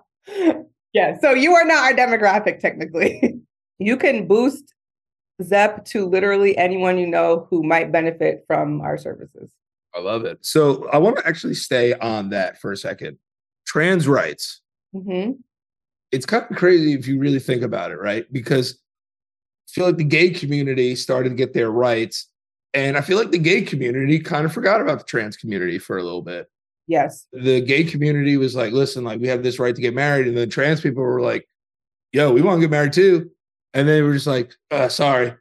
[1.21, 3.39] so you are not our demographic technically.
[3.79, 4.73] you can boost
[5.43, 9.51] Zepp to literally anyone you know who might benefit from our services.
[9.95, 10.45] I love it.
[10.45, 13.17] So I want to actually stay on that for a second.
[13.65, 14.61] Trans rights.
[14.93, 15.31] Mm-hmm
[16.15, 18.25] it's kind of crazy if you really think about it, right?
[18.31, 18.79] Because
[19.67, 22.29] I feel like the gay community started to get their rights.
[22.73, 25.97] And I feel like the gay community kind of forgot about the trans community for
[25.97, 26.49] a little bit.
[26.87, 27.27] Yes.
[27.33, 30.27] The gay community was like, listen, like we have this right to get married.
[30.27, 31.47] And the trans people were like,
[32.13, 33.29] yo, we want to get married too.
[33.73, 35.33] And they were just like, uh, sorry.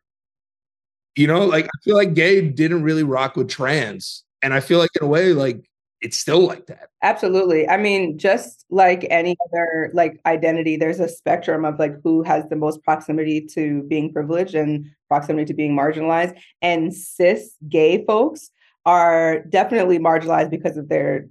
[1.17, 4.25] You know, like I feel like gay didn't really rock with trans.
[4.43, 5.65] And I feel like in a way, like
[6.05, 6.91] it's still like that.
[7.03, 7.67] Absolutely.
[7.67, 12.47] I mean, just like any other like identity, there's a spectrum of like who has
[12.51, 16.39] the most proximity to being privileged and proximity to being marginalized.
[16.61, 18.51] And cis gay folks
[18.85, 21.27] are definitely marginalized because of their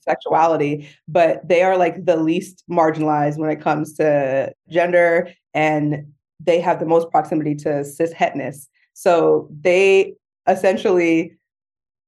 [0.00, 6.60] sexuality, but they are like the least marginalized when it comes to gender and they
[6.60, 8.68] have the most proximity to cis hetness.
[8.92, 10.14] So they
[10.46, 11.38] essentially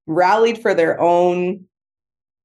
[0.06, 1.64] rallied for their own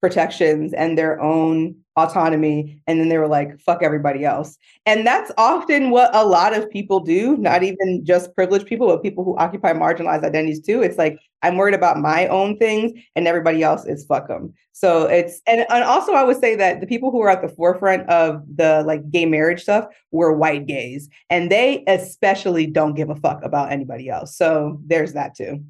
[0.06, 2.82] protections and their own autonomy.
[2.88, 4.58] And then they were like fuck everybody else.
[4.86, 9.02] And that's often what a lot of people do not even just privileged people but
[9.02, 10.82] people who occupy marginalized identities too.
[10.82, 15.04] It's like i'm worried about my own things and everybody else is fuck them so
[15.04, 18.08] it's and, and also i would say that the people who were at the forefront
[18.10, 23.16] of the like gay marriage stuff were white gays and they especially don't give a
[23.16, 24.36] fuck about anybody else.
[24.38, 25.64] So there's that too.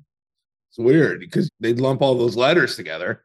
[0.70, 3.25] It's weird because they'd lump all those letters together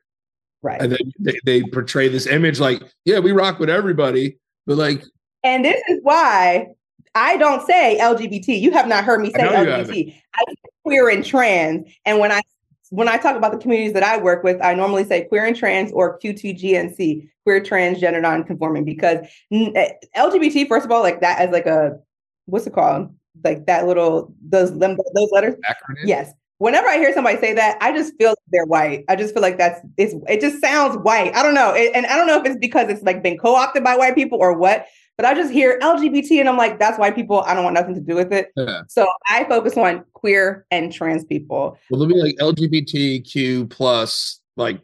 [0.63, 0.81] Right.
[0.81, 5.05] And then they, they portray this image like, yeah, we rock with everybody, but like.
[5.43, 6.69] And this is why
[7.15, 8.61] I don't say LGBT.
[8.61, 10.15] You have not heard me say LGBT.
[10.35, 11.89] I say queer and trans.
[12.05, 12.43] And when I
[12.91, 15.57] when I talk about the communities that I work with, I normally say queer and
[15.57, 21.51] trans or QTGNC, queer, transgender non-conforming, because eh, LGBT, first of all, like that as
[21.51, 21.99] like a
[22.47, 23.15] what's it called?
[23.45, 25.55] Like that little those them, those letters.
[25.69, 26.03] Acronym?
[26.05, 26.33] Yes.
[26.61, 29.07] Whenever I hear somebody say that, I just feel like they're white.
[29.09, 31.35] I just feel like that's it's it just sounds white.
[31.35, 31.73] I don't know.
[31.73, 34.37] It, and I don't know if it's because it's like been co-opted by white people
[34.39, 34.87] or what,
[35.17, 37.41] but I just hear LGBT and I'm like, that's white people.
[37.41, 38.53] I don't want nothing to do with it.
[38.57, 38.83] Yeah.
[38.89, 41.79] So I focus on queer and trans people.
[41.89, 44.83] Well, they'll be like LGBTQ plus like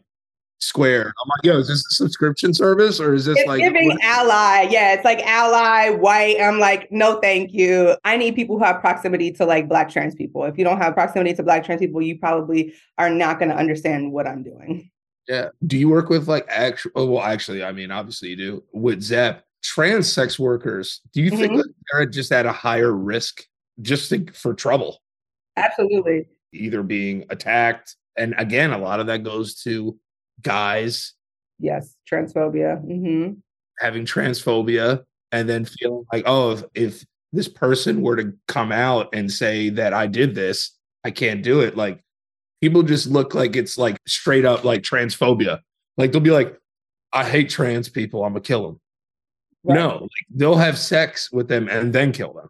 [0.59, 1.05] square.
[1.23, 4.03] I'm like, yo, is this a subscription service or is this It's like giving what-
[4.03, 4.67] ally.
[4.69, 6.41] Yeah, it's like ally, white.
[6.41, 7.95] I'm like, no, thank you.
[8.03, 10.43] I need people who have proximity to like black trans people.
[10.45, 13.55] If you don't have proximity to black trans people, you probably are not going to
[13.55, 14.89] understand what I'm doing.
[15.27, 15.49] Yeah.
[15.65, 16.91] Do you work with like actual?
[16.95, 19.43] Oh, well, actually, I mean, obviously you do with Zepp.
[19.63, 21.01] Trans sex workers.
[21.13, 21.57] Do you think Mhm.
[21.57, 23.43] that they're just at a higher risk
[23.81, 25.01] just to, for trouble,
[25.57, 26.27] Absolutely.
[26.53, 29.99] either being attacked, and again, a lot of that goes to
[30.41, 31.13] guys
[31.59, 31.95] Yes.
[32.11, 32.79] Transphobia.
[32.81, 33.33] hmm
[33.79, 39.07] having transphobia and then feeling like, oh, if, if this person were to come out
[39.13, 40.71] and say that I did this,
[41.03, 41.77] I can't do it.
[41.77, 42.01] Like
[42.59, 45.59] people just look like it's like straight up like transphobia.
[45.95, 46.57] Like they'll be like,
[47.13, 48.23] I hate trans people.
[48.25, 48.79] I'm gonna kill them.
[49.63, 49.75] Right.
[49.75, 52.49] No, like, they'll have sex with them and then kill them.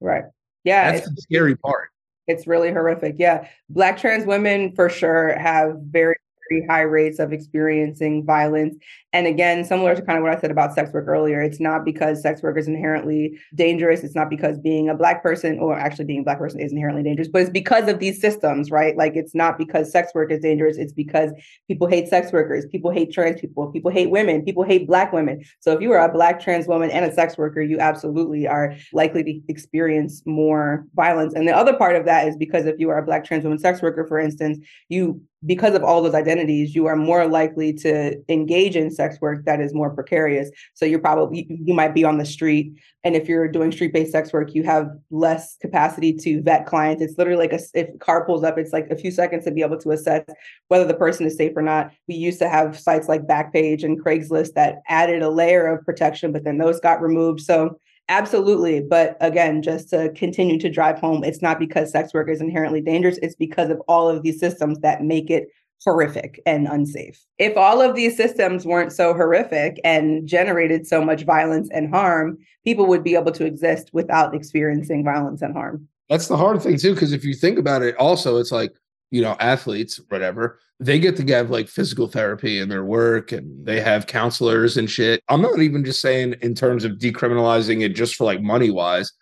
[0.00, 0.24] Right.
[0.64, 0.92] Yeah.
[0.92, 1.90] That's the scary part.
[2.26, 3.16] it's really horrific.
[3.18, 3.46] Yeah.
[3.68, 6.16] Black trans women for sure have very,
[6.52, 8.76] very high rates of experiencing violence.
[9.12, 11.84] And again, similar to kind of what I said about sex work earlier, it's not
[11.84, 14.02] because sex work is inherently dangerous.
[14.02, 17.02] It's not because being a black person, or actually being a black person is inherently
[17.02, 18.96] dangerous, but it's because of these systems, right?
[18.96, 20.78] Like it's not because sex work is dangerous.
[20.78, 21.30] It's because
[21.68, 25.44] people hate sex workers, people hate trans people, people hate women, people hate black women.
[25.60, 28.74] So if you are a black trans woman and a sex worker, you absolutely are
[28.92, 31.34] likely to experience more violence.
[31.34, 33.58] And the other part of that is because if you are a black trans woman
[33.58, 38.16] sex worker, for instance, you because of all those identities, you are more likely to
[38.28, 40.50] engage in sex work that is more precarious.
[40.74, 42.72] So you're probably you might be on the street,
[43.04, 47.02] and if you're doing street-based sex work, you have less capacity to vet clients.
[47.02, 49.62] It's literally like a, if car pulls up, it's like a few seconds to be
[49.62, 50.24] able to assess
[50.68, 51.90] whether the person is safe or not.
[52.06, 56.32] We used to have sites like Backpage and Craigslist that added a layer of protection,
[56.32, 57.40] but then those got removed.
[57.40, 57.78] So
[58.08, 58.80] Absolutely.
[58.80, 62.80] But again, just to continue to drive home, it's not because sex work is inherently
[62.80, 63.18] dangerous.
[63.22, 65.48] It's because of all of these systems that make it
[65.84, 67.24] horrific and unsafe.
[67.38, 72.38] If all of these systems weren't so horrific and generated so much violence and harm,
[72.64, 75.88] people would be able to exist without experiencing violence and harm.
[76.08, 78.72] That's the hard thing too, because if you think about it, also it's like
[79.10, 83.64] you know athletes, whatever, they get to have like physical therapy in their work, and
[83.66, 85.22] they have counselors and shit.
[85.28, 89.12] I'm not even just saying in terms of decriminalizing it just for like money wise,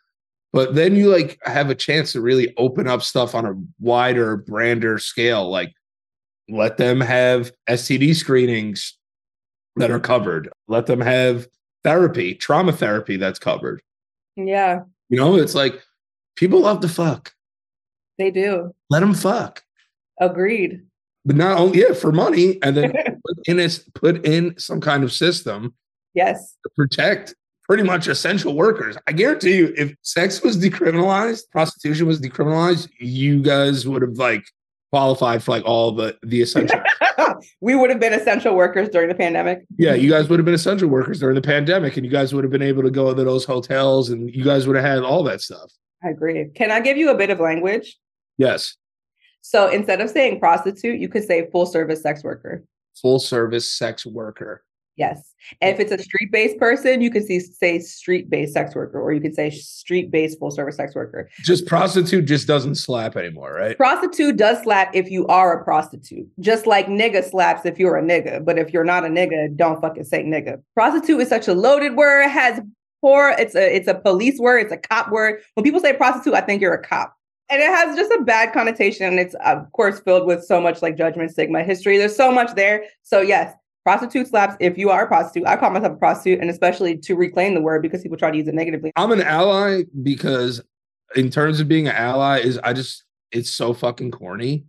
[0.52, 4.36] but then you like have a chance to really open up stuff on a wider,
[4.38, 5.48] brander scale.
[5.50, 5.72] Like
[6.48, 8.96] let them have STD screenings
[9.76, 10.48] that are covered.
[10.66, 11.46] Let them have
[11.84, 13.80] therapy, trauma therapy that's covered.
[14.36, 14.80] Yeah,
[15.10, 15.80] You know, it's like
[16.36, 17.32] people love to fuck.
[18.18, 18.74] they do.
[18.88, 19.62] Let them fuck.
[20.20, 20.82] Agreed.
[21.24, 22.92] But not only yeah, for money, and then
[23.26, 25.74] put in put in some kind of system
[26.14, 26.56] yes.
[26.62, 27.34] to protect
[27.70, 28.96] pretty much essential workers.
[29.06, 34.42] I guarantee you, if sex was decriminalized, prostitution was decriminalized, you guys would have like
[34.90, 36.80] qualified for like all the the essential.
[37.60, 39.64] we would have been essential workers during the pandemic.
[39.78, 42.44] yeah, you guys would have been essential workers during the pandemic, and you guys would
[42.44, 45.22] have been able to go to those hotels, and you guys would have had all
[45.22, 45.70] that stuff.
[46.02, 46.48] I agree.
[46.54, 47.98] Can I give you a bit of language?
[48.38, 48.76] Yes,
[49.42, 52.64] So instead of saying prostitute, you could say full service sex worker.
[53.00, 54.62] full service sex worker.
[54.96, 55.32] Yes.
[55.62, 59.00] And if it's a street based person, you could see, say street based sex worker,
[59.00, 61.30] or you could say street based full service sex worker.
[61.42, 63.78] Just prostitute just doesn't slap anymore, right?
[63.78, 68.02] Prostitute does slap if you are a prostitute, just like nigga slaps if you're a
[68.02, 68.44] nigga.
[68.44, 70.60] But if you're not a nigga, don't fucking say nigga.
[70.74, 72.24] Prostitute is such a loaded word.
[72.24, 72.60] It has
[73.00, 75.40] poor, it's a it's a police word, it's a cop word.
[75.54, 77.16] When people say prostitute, I think you're a cop.
[77.50, 79.06] And it has just a bad connotation.
[79.06, 81.98] And it's of course filled with so much like judgment, stigma, history.
[81.98, 82.84] There's so much there.
[83.02, 85.48] So yes, prostitute slaps if you are a prostitute.
[85.48, 88.36] I call myself a prostitute, and especially to reclaim the word because people try to
[88.36, 88.92] use it negatively.
[88.96, 90.62] I'm an ally because
[91.16, 94.64] in terms of being an ally is I just it's so fucking corny.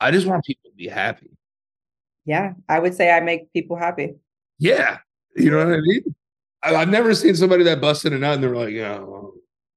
[0.00, 1.30] I just want people to be happy.
[2.24, 4.16] Yeah, I would say I make people happy.
[4.58, 4.98] Yeah.
[5.34, 6.14] You know what I mean?
[6.62, 9.32] I, I've never seen somebody that busted a nut and they're like, yeah, well,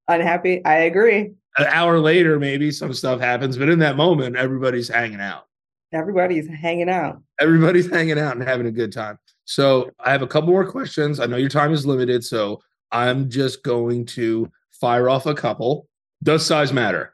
[0.07, 0.63] Unhappy.
[0.65, 1.31] I agree.
[1.57, 5.47] An hour later, maybe some stuff happens, but in that moment, everybody's hanging out.
[5.93, 7.21] Everybody's hanging out.
[7.39, 9.19] Everybody's hanging out and having a good time.
[9.43, 11.19] So I have a couple more questions.
[11.19, 15.87] I know your time is limited, so I'm just going to fire off a couple.
[16.23, 17.13] Does size matter?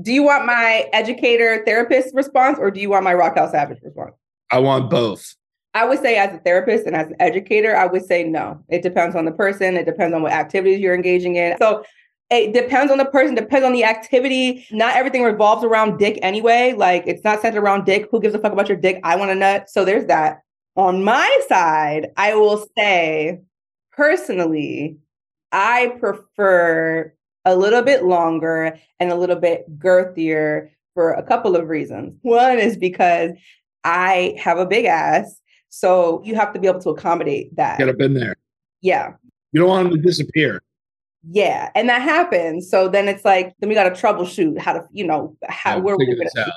[0.00, 3.78] Do you want my educator therapist response or do you want my Rock House Savage
[3.82, 4.14] response?
[4.50, 5.34] I want both.
[5.74, 8.62] I would say, as a therapist and as an educator, I would say no.
[8.68, 9.76] It depends on the person.
[9.76, 11.56] It depends on what activities you're engaging in.
[11.56, 11.82] So,
[12.32, 14.66] it depends on the person, depends on the activity.
[14.70, 16.74] Not everything revolves around dick anyway.
[16.76, 18.08] Like it's not centered around dick.
[18.10, 19.00] Who gives a fuck about your dick?
[19.04, 19.68] I want a nut.
[19.68, 20.42] So there's that.
[20.76, 23.40] On my side, I will say
[23.92, 24.96] personally,
[25.52, 27.12] I prefer
[27.44, 32.18] a little bit longer and a little bit girthier for a couple of reasons.
[32.22, 33.32] One is because
[33.84, 35.38] I have a big ass.
[35.68, 37.78] So you have to be able to accommodate that.
[37.78, 38.36] Get up in there.
[38.80, 39.14] Yeah.
[39.52, 40.62] You don't want them to disappear.
[41.30, 41.70] Yeah.
[41.74, 42.68] And that happens.
[42.68, 45.82] So then it's like, then we got to troubleshoot how to, you know, how, Yeah,
[45.82, 46.46] where we're figure going this to.
[46.46, 46.52] out.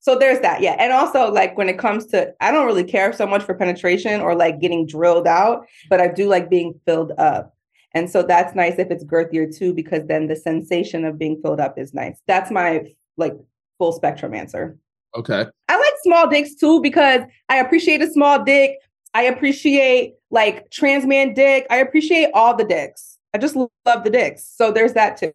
[0.00, 0.62] So there's that.
[0.62, 0.76] Yeah.
[0.78, 4.20] And also, like, when it comes to, I don't really care so much for penetration
[4.20, 7.54] or like getting drilled out, but I do like being filled up.
[7.92, 11.60] And so that's nice if it's girthier too, because then the sensation of being filled
[11.60, 12.20] up is nice.
[12.26, 12.84] That's my
[13.16, 13.34] like
[13.78, 14.78] full spectrum answer.
[15.16, 15.46] Okay.
[15.68, 18.76] I like small dicks too because I appreciate a small dick.
[19.14, 21.66] I appreciate like trans man dick.
[21.70, 23.15] I appreciate all the dicks.
[23.36, 24.50] I just love the dicks.
[24.56, 25.30] So there's that too.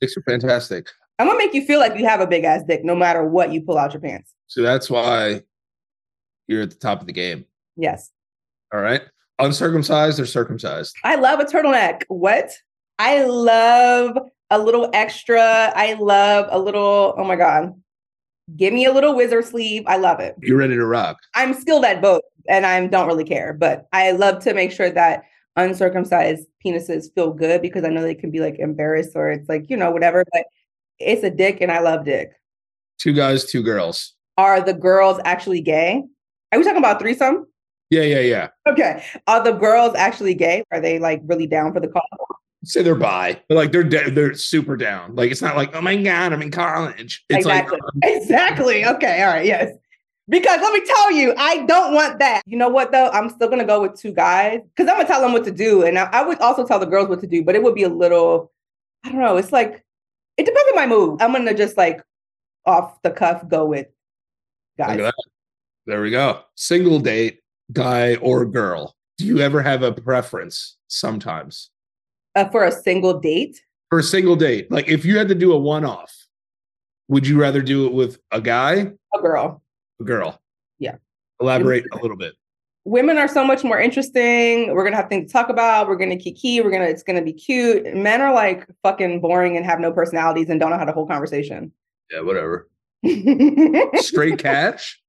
[0.00, 0.88] Dicks are fantastic.
[1.18, 3.52] I'm gonna make you feel like you have a big ass dick no matter what
[3.52, 4.32] you pull out your pants.
[4.46, 5.42] So that's why
[6.46, 7.44] you're at the top of the game.
[7.76, 8.12] Yes.
[8.72, 9.02] All right.
[9.40, 10.94] Uncircumcised or circumcised?
[11.02, 12.04] I love a turtleneck.
[12.06, 12.52] What?
[13.00, 14.16] I love
[14.50, 15.72] a little extra.
[15.74, 17.74] I love a little, oh my God.
[18.54, 19.82] Give me a little wizard sleeve.
[19.88, 20.36] I love it.
[20.40, 21.18] You're ready to rock?
[21.34, 24.90] I'm skilled at both and I don't really care, but I love to make sure
[24.90, 25.24] that
[25.56, 29.68] uncircumcised penises feel good because I know they can be like embarrassed or it's like,
[29.68, 30.44] you know, whatever, but
[30.98, 32.32] it's a dick and I love dick.
[32.98, 34.14] Two guys, two girls.
[34.38, 36.02] Are the girls actually gay?
[36.52, 37.46] Are we talking about threesome?
[37.90, 38.48] Yeah, yeah, yeah.
[38.66, 39.04] Okay.
[39.26, 40.64] Are the girls actually gay?
[40.70, 42.02] Are they like really down for the cause?
[42.64, 45.16] Say they're bi, but like they're de- they're super down.
[45.16, 47.24] Like it's not like oh my god, I'm in college.
[47.28, 47.78] It's exactly.
[47.78, 48.86] like um, exactly.
[48.86, 49.22] Okay.
[49.22, 49.44] All right.
[49.44, 49.72] Yes.
[50.28, 52.42] Because let me tell you, I don't want that.
[52.46, 53.08] You know what though?
[53.10, 55.82] I'm still gonna go with two guys because I'm gonna tell them what to do,
[55.82, 57.42] and I, I would also tell the girls what to do.
[57.44, 58.52] But it would be a little,
[59.04, 59.36] I don't know.
[59.36, 59.84] It's like
[60.36, 61.20] it depends on my mood.
[61.20, 62.02] I'm gonna just like
[62.64, 63.88] off the cuff go with
[64.78, 65.10] guys.
[65.86, 66.42] There we go.
[66.54, 67.40] Single date,
[67.72, 68.94] guy or girl.
[69.18, 70.76] Do you ever have a preference?
[70.86, 71.70] Sometimes
[72.36, 73.60] Uh, for a single date.
[73.90, 76.14] for a single date, like if you had to do a one off,
[77.08, 79.61] would you rather do it with a guy, A girl.
[80.04, 80.40] Girl?
[80.78, 80.96] Yeah.
[81.40, 82.34] Elaborate a little bit.
[82.84, 84.74] Women are so much more interesting.
[84.74, 85.88] We're gonna have things to talk about.
[85.88, 86.60] We're gonna kiki.
[86.60, 86.86] We're gonna.
[86.86, 87.94] It's gonna be cute.
[87.94, 91.08] Men are like fucking boring and have no personalities and don't know how to hold
[91.08, 91.72] conversation.
[92.10, 92.68] Yeah, whatever.
[93.96, 95.00] Straight cash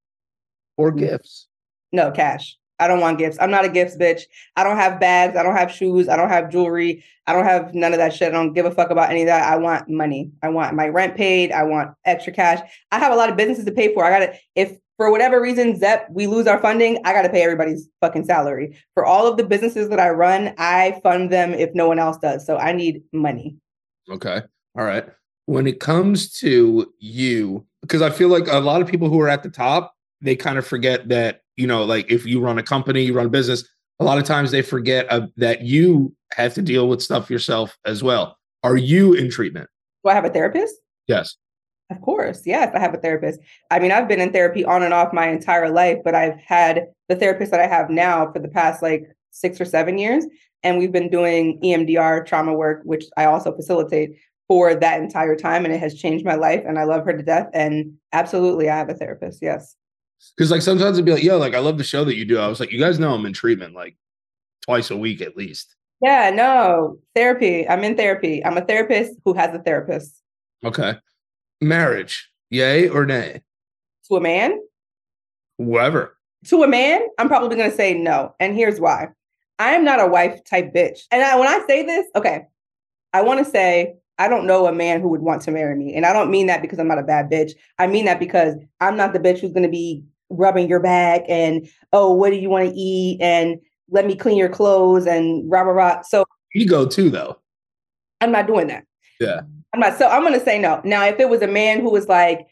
[0.77, 0.99] or mm.
[0.99, 1.47] gifts.
[1.91, 2.57] No cash.
[2.79, 3.37] I don't want gifts.
[3.39, 4.23] I'm not a gifts bitch.
[4.55, 5.37] I don't have bags.
[5.37, 6.09] I don't have shoes.
[6.09, 7.03] I don't have jewelry.
[7.27, 8.29] I don't have none of that shit.
[8.29, 9.51] I don't give a fuck about any of that.
[9.51, 10.31] I want money.
[10.41, 11.51] I want my rent paid.
[11.51, 12.59] I want extra cash.
[12.91, 14.03] I have a lot of businesses to pay for.
[14.03, 17.89] I gotta if for whatever reason, Zepp, we lose our funding, I gotta pay everybody's
[18.01, 18.77] fucking salary.
[18.93, 22.17] For all of the businesses that I run, I fund them if no one else
[22.17, 22.45] does.
[22.45, 23.57] So I need money.
[24.09, 24.41] Okay.
[24.77, 25.05] All right.
[25.45, 29.29] When it comes to you, because I feel like a lot of people who are
[29.29, 32.63] at the top, they kind of forget that, you know, like if you run a
[32.63, 33.67] company, you run a business,
[33.99, 37.77] a lot of times they forget uh, that you have to deal with stuff yourself
[37.85, 38.37] as well.
[38.63, 39.69] Are you in treatment?
[40.03, 40.75] Do I have a therapist?
[41.07, 41.35] Yes.
[41.93, 42.41] Of course.
[42.45, 43.39] Yes, I have a therapist.
[43.69, 46.87] I mean, I've been in therapy on and off my entire life, but I've had
[47.07, 50.25] the therapist that I have now for the past like six or seven years.
[50.63, 54.17] And we've been doing EMDR trauma work, which I also facilitate
[54.47, 55.65] for that entire time.
[55.65, 56.63] And it has changed my life.
[56.65, 57.49] And I love her to death.
[57.53, 59.39] And absolutely, I have a therapist.
[59.41, 59.75] Yes.
[60.35, 62.39] Because like sometimes it'd be like, yo, like I love the show that you do.
[62.39, 63.97] I was like, you guys know I'm in treatment like
[64.65, 65.75] twice a week at least.
[66.01, 67.67] Yeah, no, therapy.
[67.67, 68.43] I'm in therapy.
[68.43, 70.21] I'm a therapist who has a therapist.
[70.63, 70.95] Okay.
[71.67, 73.41] Marriage, yay or nay?
[74.07, 74.59] To a man,
[75.57, 76.17] Whoever.
[76.47, 78.33] to a man, I'm probably going to say no.
[78.39, 79.09] And here's why.
[79.59, 80.99] I am not a wife type bitch.
[81.11, 82.47] And I, when I say this, okay,
[83.13, 85.93] I want to say I don't know a man who would want to marry me.
[85.95, 87.51] And I don't mean that because I'm not a bad bitch.
[87.79, 91.23] I mean that because I'm not the bitch who's going to be rubbing your back
[91.27, 93.19] and, oh, what do you want to eat?
[93.21, 93.59] And
[93.89, 96.01] let me clean your clothes and rah, rah, rah.
[96.01, 97.39] So Ego too, though.
[98.21, 98.85] I'm not doing that.
[99.23, 99.41] Yeah.
[99.73, 99.97] I'm not.
[99.97, 100.81] So I'm to say no.
[100.83, 102.47] Now, if it was a man who was like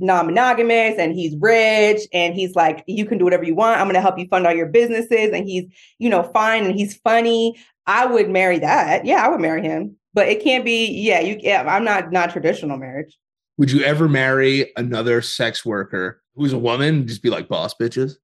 [0.00, 3.92] non monogamous and he's rich and he's like, you can do whatever you want, I'm
[3.92, 5.64] to help you fund all your businesses and he's,
[5.98, 7.56] you know, fine and he's funny,
[7.86, 9.04] I would marry that.
[9.04, 9.96] Yeah, I would marry him.
[10.14, 13.16] But it can't be, yeah, you, yeah, I'm not, not traditional marriage.
[13.58, 17.06] Would you ever marry another sex worker who's a woman?
[17.06, 18.14] Just be like boss bitches.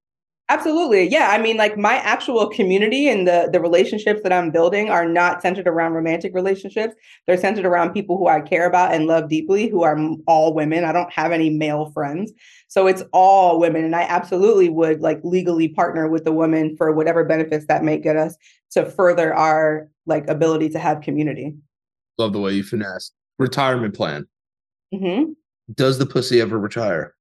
[0.51, 1.07] Absolutely.
[1.07, 1.29] Yeah.
[1.31, 5.43] I mean, like my actual community and the the relationships that I'm building are not
[5.43, 6.95] centered around romantic relationships.
[7.27, 10.85] They're centered around people who I care about and love deeply, who are all women.
[10.85, 12.33] I don't have any male friends.
[12.69, 13.85] So it's all women.
[13.85, 17.99] And I absolutely would like legally partner with the woman for whatever benefits that may
[17.99, 18.35] get us
[18.71, 21.55] to further our like ability to have community.
[22.17, 23.13] Love the way you finesse.
[23.39, 24.27] Retirement plan.
[24.95, 25.33] hmm
[25.75, 27.15] Does the pussy ever retire?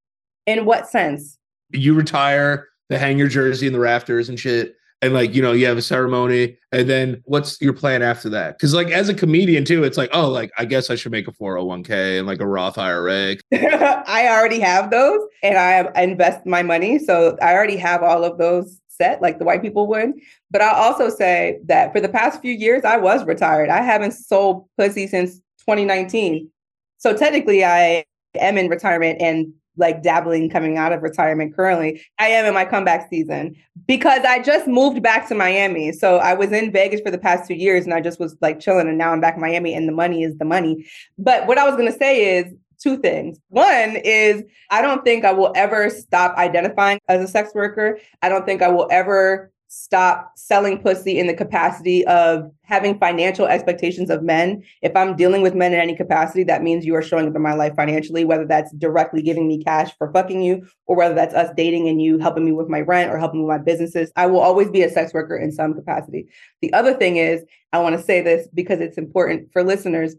[0.45, 1.37] In what sense?
[1.71, 4.75] You retire, they hang your jersey in the rafters and shit.
[5.01, 6.57] And like, you know, you have a ceremony.
[6.71, 8.57] And then what's your plan after that?
[8.57, 11.27] Because like as a comedian too, it's like, oh, like I guess I should make
[11.27, 13.35] a 401k and like a Roth IRA.
[13.53, 16.97] I already have those and I invest my money.
[16.97, 20.13] So I already have all of those set like the white people would.
[20.49, 23.69] But I'll also say that for the past few years, I was retired.
[23.69, 26.49] I haven't sold pussy since 2019.
[26.97, 28.03] So technically, I
[28.39, 32.01] am in retirement and like dabbling coming out of retirement currently.
[32.19, 33.55] I am in my comeback season
[33.87, 35.91] because I just moved back to Miami.
[35.91, 38.59] So I was in Vegas for the past two years and I just was like
[38.59, 40.85] chilling and now I'm back in Miami and the money is the money.
[41.17, 43.39] But what I was going to say is two things.
[43.49, 47.99] One is I don't think I will ever stop identifying as a sex worker.
[48.21, 53.45] I don't think I will ever stop selling pussy in the capacity of having financial
[53.45, 54.63] expectations of men.
[54.81, 57.41] If I'm dealing with men in any capacity, that means you are showing up in
[57.41, 61.33] my life financially, whether that's directly giving me cash for fucking you, or whether that's
[61.33, 64.11] us dating and you helping me with my rent or helping with my businesses.
[64.15, 66.27] I will always be a sex worker in some capacity.
[66.61, 67.43] The other thing is,
[67.73, 70.15] I want to say this because it's important for listeners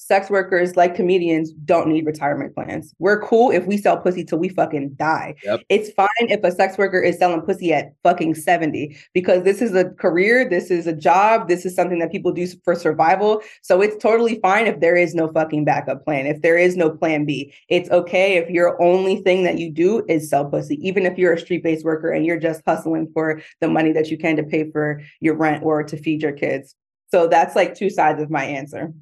[0.00, 2.94] sex workers, like comedians, don't need retirement plans.
[2.98, 5.34] We're cool if we sell pussy till we fucking die.
[5.44, 5.60] Yep.
[5.68, 9.74] It's fine if a sex worker is selling pussy at fucking 70 because this is
[9.74, 13.42] a career, this is a job, this is something that people do for survival.
[13.62, 16.88] So it's totally fine if there is no fucking backup plan, if there is no
[16.88, 17.52] plan B.
[17.68, 21.34] It's okay if your only thing that you do is sell pussy, even if you're
[21.34, 24.44] a street based worker and you're just hustling for the money that you can to
[24.44, 26.74] pay for your rent or to feed your kids.
[27.10, 28.94] So that's like two sides of my answer.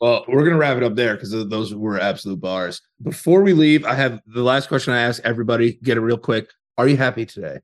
[0.00, 2.82] Well, we're gonna wrap it up there because those were absolute bars.
[3.02, 5.78] Before we leave, I have the last question I ask everybody.
[5.82, 6.50] Get it real quick.
[6.76, 7.60] Are you happy today?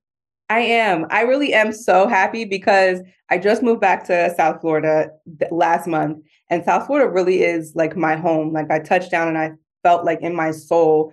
[0.48, 1.06] I am.
[1.10, 5.10] I really am so happy because I just moved back to South Florida
[5.50, 6.18] last month,
[6.50, 8.52] and South Florida really is like my home.
[8.52, 9.52] Like I touched down and I
[9.82, 11.12] felt like in my soul,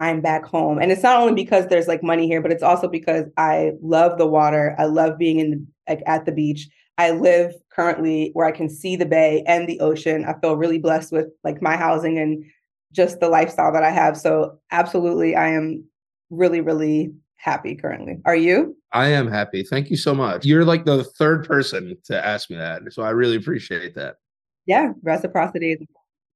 [0.00, 0.78] I'm back home.
[0.78, 4.18] And it's not only because there's like money here, but it's also because I love
[4.18, 4.74] the water.
[4.78, 6.68] I love being in like at the beach.
[6.98, 10.24] I live currently where I can see the bay and the ocean.
[10.24, 12.44] I feel really blessed with like my housing and
[12.92, 14.16] just the lifestyle that I have.
[14.16, 15.84] So absolutely I am
[16.30, 18.18] really really happy currently.
[18.24, 18.76] Are you?
[18.92, 19.62] I am happy.
[19.62, 20.44] Thank you so much.
[20.44, 22.82] You're like the third person to ask me that.
[22.90, 24.16] So I really appreciate that.
[24.64, 25.76] Yeah, reciprocity.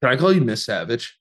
[0.02, 1.18] Can I call you Miss Savage?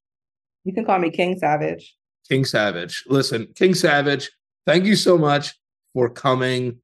[0.64, 1.96] You can call me King Savage.
[2.28, 3.04] King Savage.
[3.08, 4.30] Listen, King Savage,
[4.68, 5.56] thank you so much
[5.94, 6.80] for coming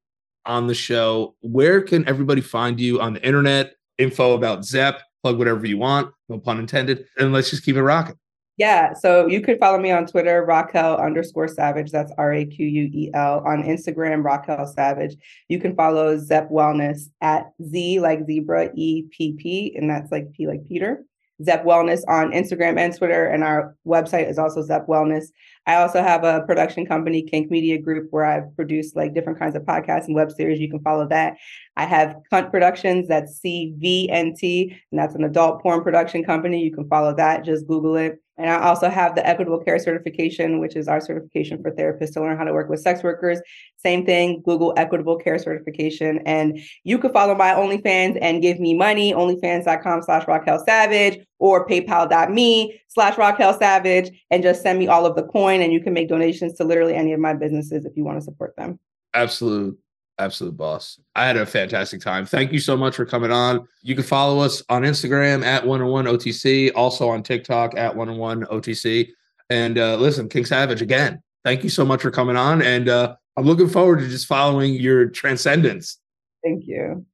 [0.46, 1.34] on the show.
[1.40, 3.74] Where can everybody find you on the internet?
[3.98, 7.06] Info about Zepp, plug whatever you want, no pun intended.
[7.18, 8.16] And let's just keep it rocking.
[8.58, 8.94] Yeah.
[8.94, 11.90] So you could follow me on Twitter, Raquel underscore Savage.
[11.90, 13.42] That's R A Q U E L.
[13.46, 15.16] On Instagram, Raquel Savage.
[15.48, 20.32] You can follow Zepp Wellness at Z like zebra, E P P, and that's like
[20.32, 21.04] P like Peter.
[21.44, 25.26] Zepp Wellness on Instagram and Twitter, and our website is also Zepp Wellness.
[25.66, 29.56] I also have a production company, Kink Media Group, where I've produced like different kinds
[29.56, 30.60] of podcasts and web series.
[30.60, 31.36] You can follow that.
[31.76, 36.62] I have Cunt Productions, that's CVNT, and that's an adult porn production company.
[36.62, 37.44] You can follow that.
[37.44, 38.20] Just Google it.
[38.38, 42.20] And I also have the Equitable Care Certification, which is our certification for therapists to
[42.20, 43.40] learn how to work with sex workers.
[43.78, 46.20] Same thing, Google Equitable Care Certification.
[46.26, 51.66] And you can follow my OnlyFans and give me money, onlyfans.com slash Raquel Savage or
[51.66, 55.62] paypal.me slash Raquel Savage, and just send me all of the coin.
[55.62, 58.24] And you can make donations to literally any of my businesses if you want to
[58.24, 58.78] support them.
[59.14, 59.78] Absolute
[60.18, 60.98] absolute boss.
[61.14, 62.26] I had a fantastic time.
[62.26, 63.66] Thank you so much for coming on.
[63.82, 67.94] You can follow us on Instagram at one on one OTC, also on TikTok at
[67.94, 69.08] one on one OTC.
[69.50, 72.62] And uh, listen, King Savage, again, thank you so much for coming on.
[72.62, 75.98] And uh, I'm looking forward to just following your transcendence.
[76.42, 77.04] Thank you.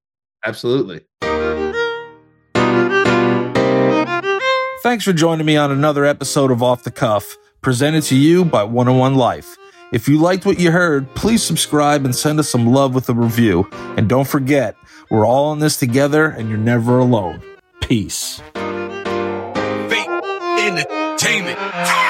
[0.44, 1.00] Absolutely.
[4.82, 8.64] Thanks for joining me on another episode of Off the Cuff, presented to you by
[8.64, 9.56] One on One Life.
[9.92, 13.14] If you liked what you heard, please subscribe and send us some love with a
[13.14, 13.68] review.
[13.98, 14.74] And don't forget,
[15.10, 17.42] we're all in this together and you're never alone.
[17.82, 18.40] Peace.
[18.54, 20.08] Fate
[20.58, 22.01] Entertainment.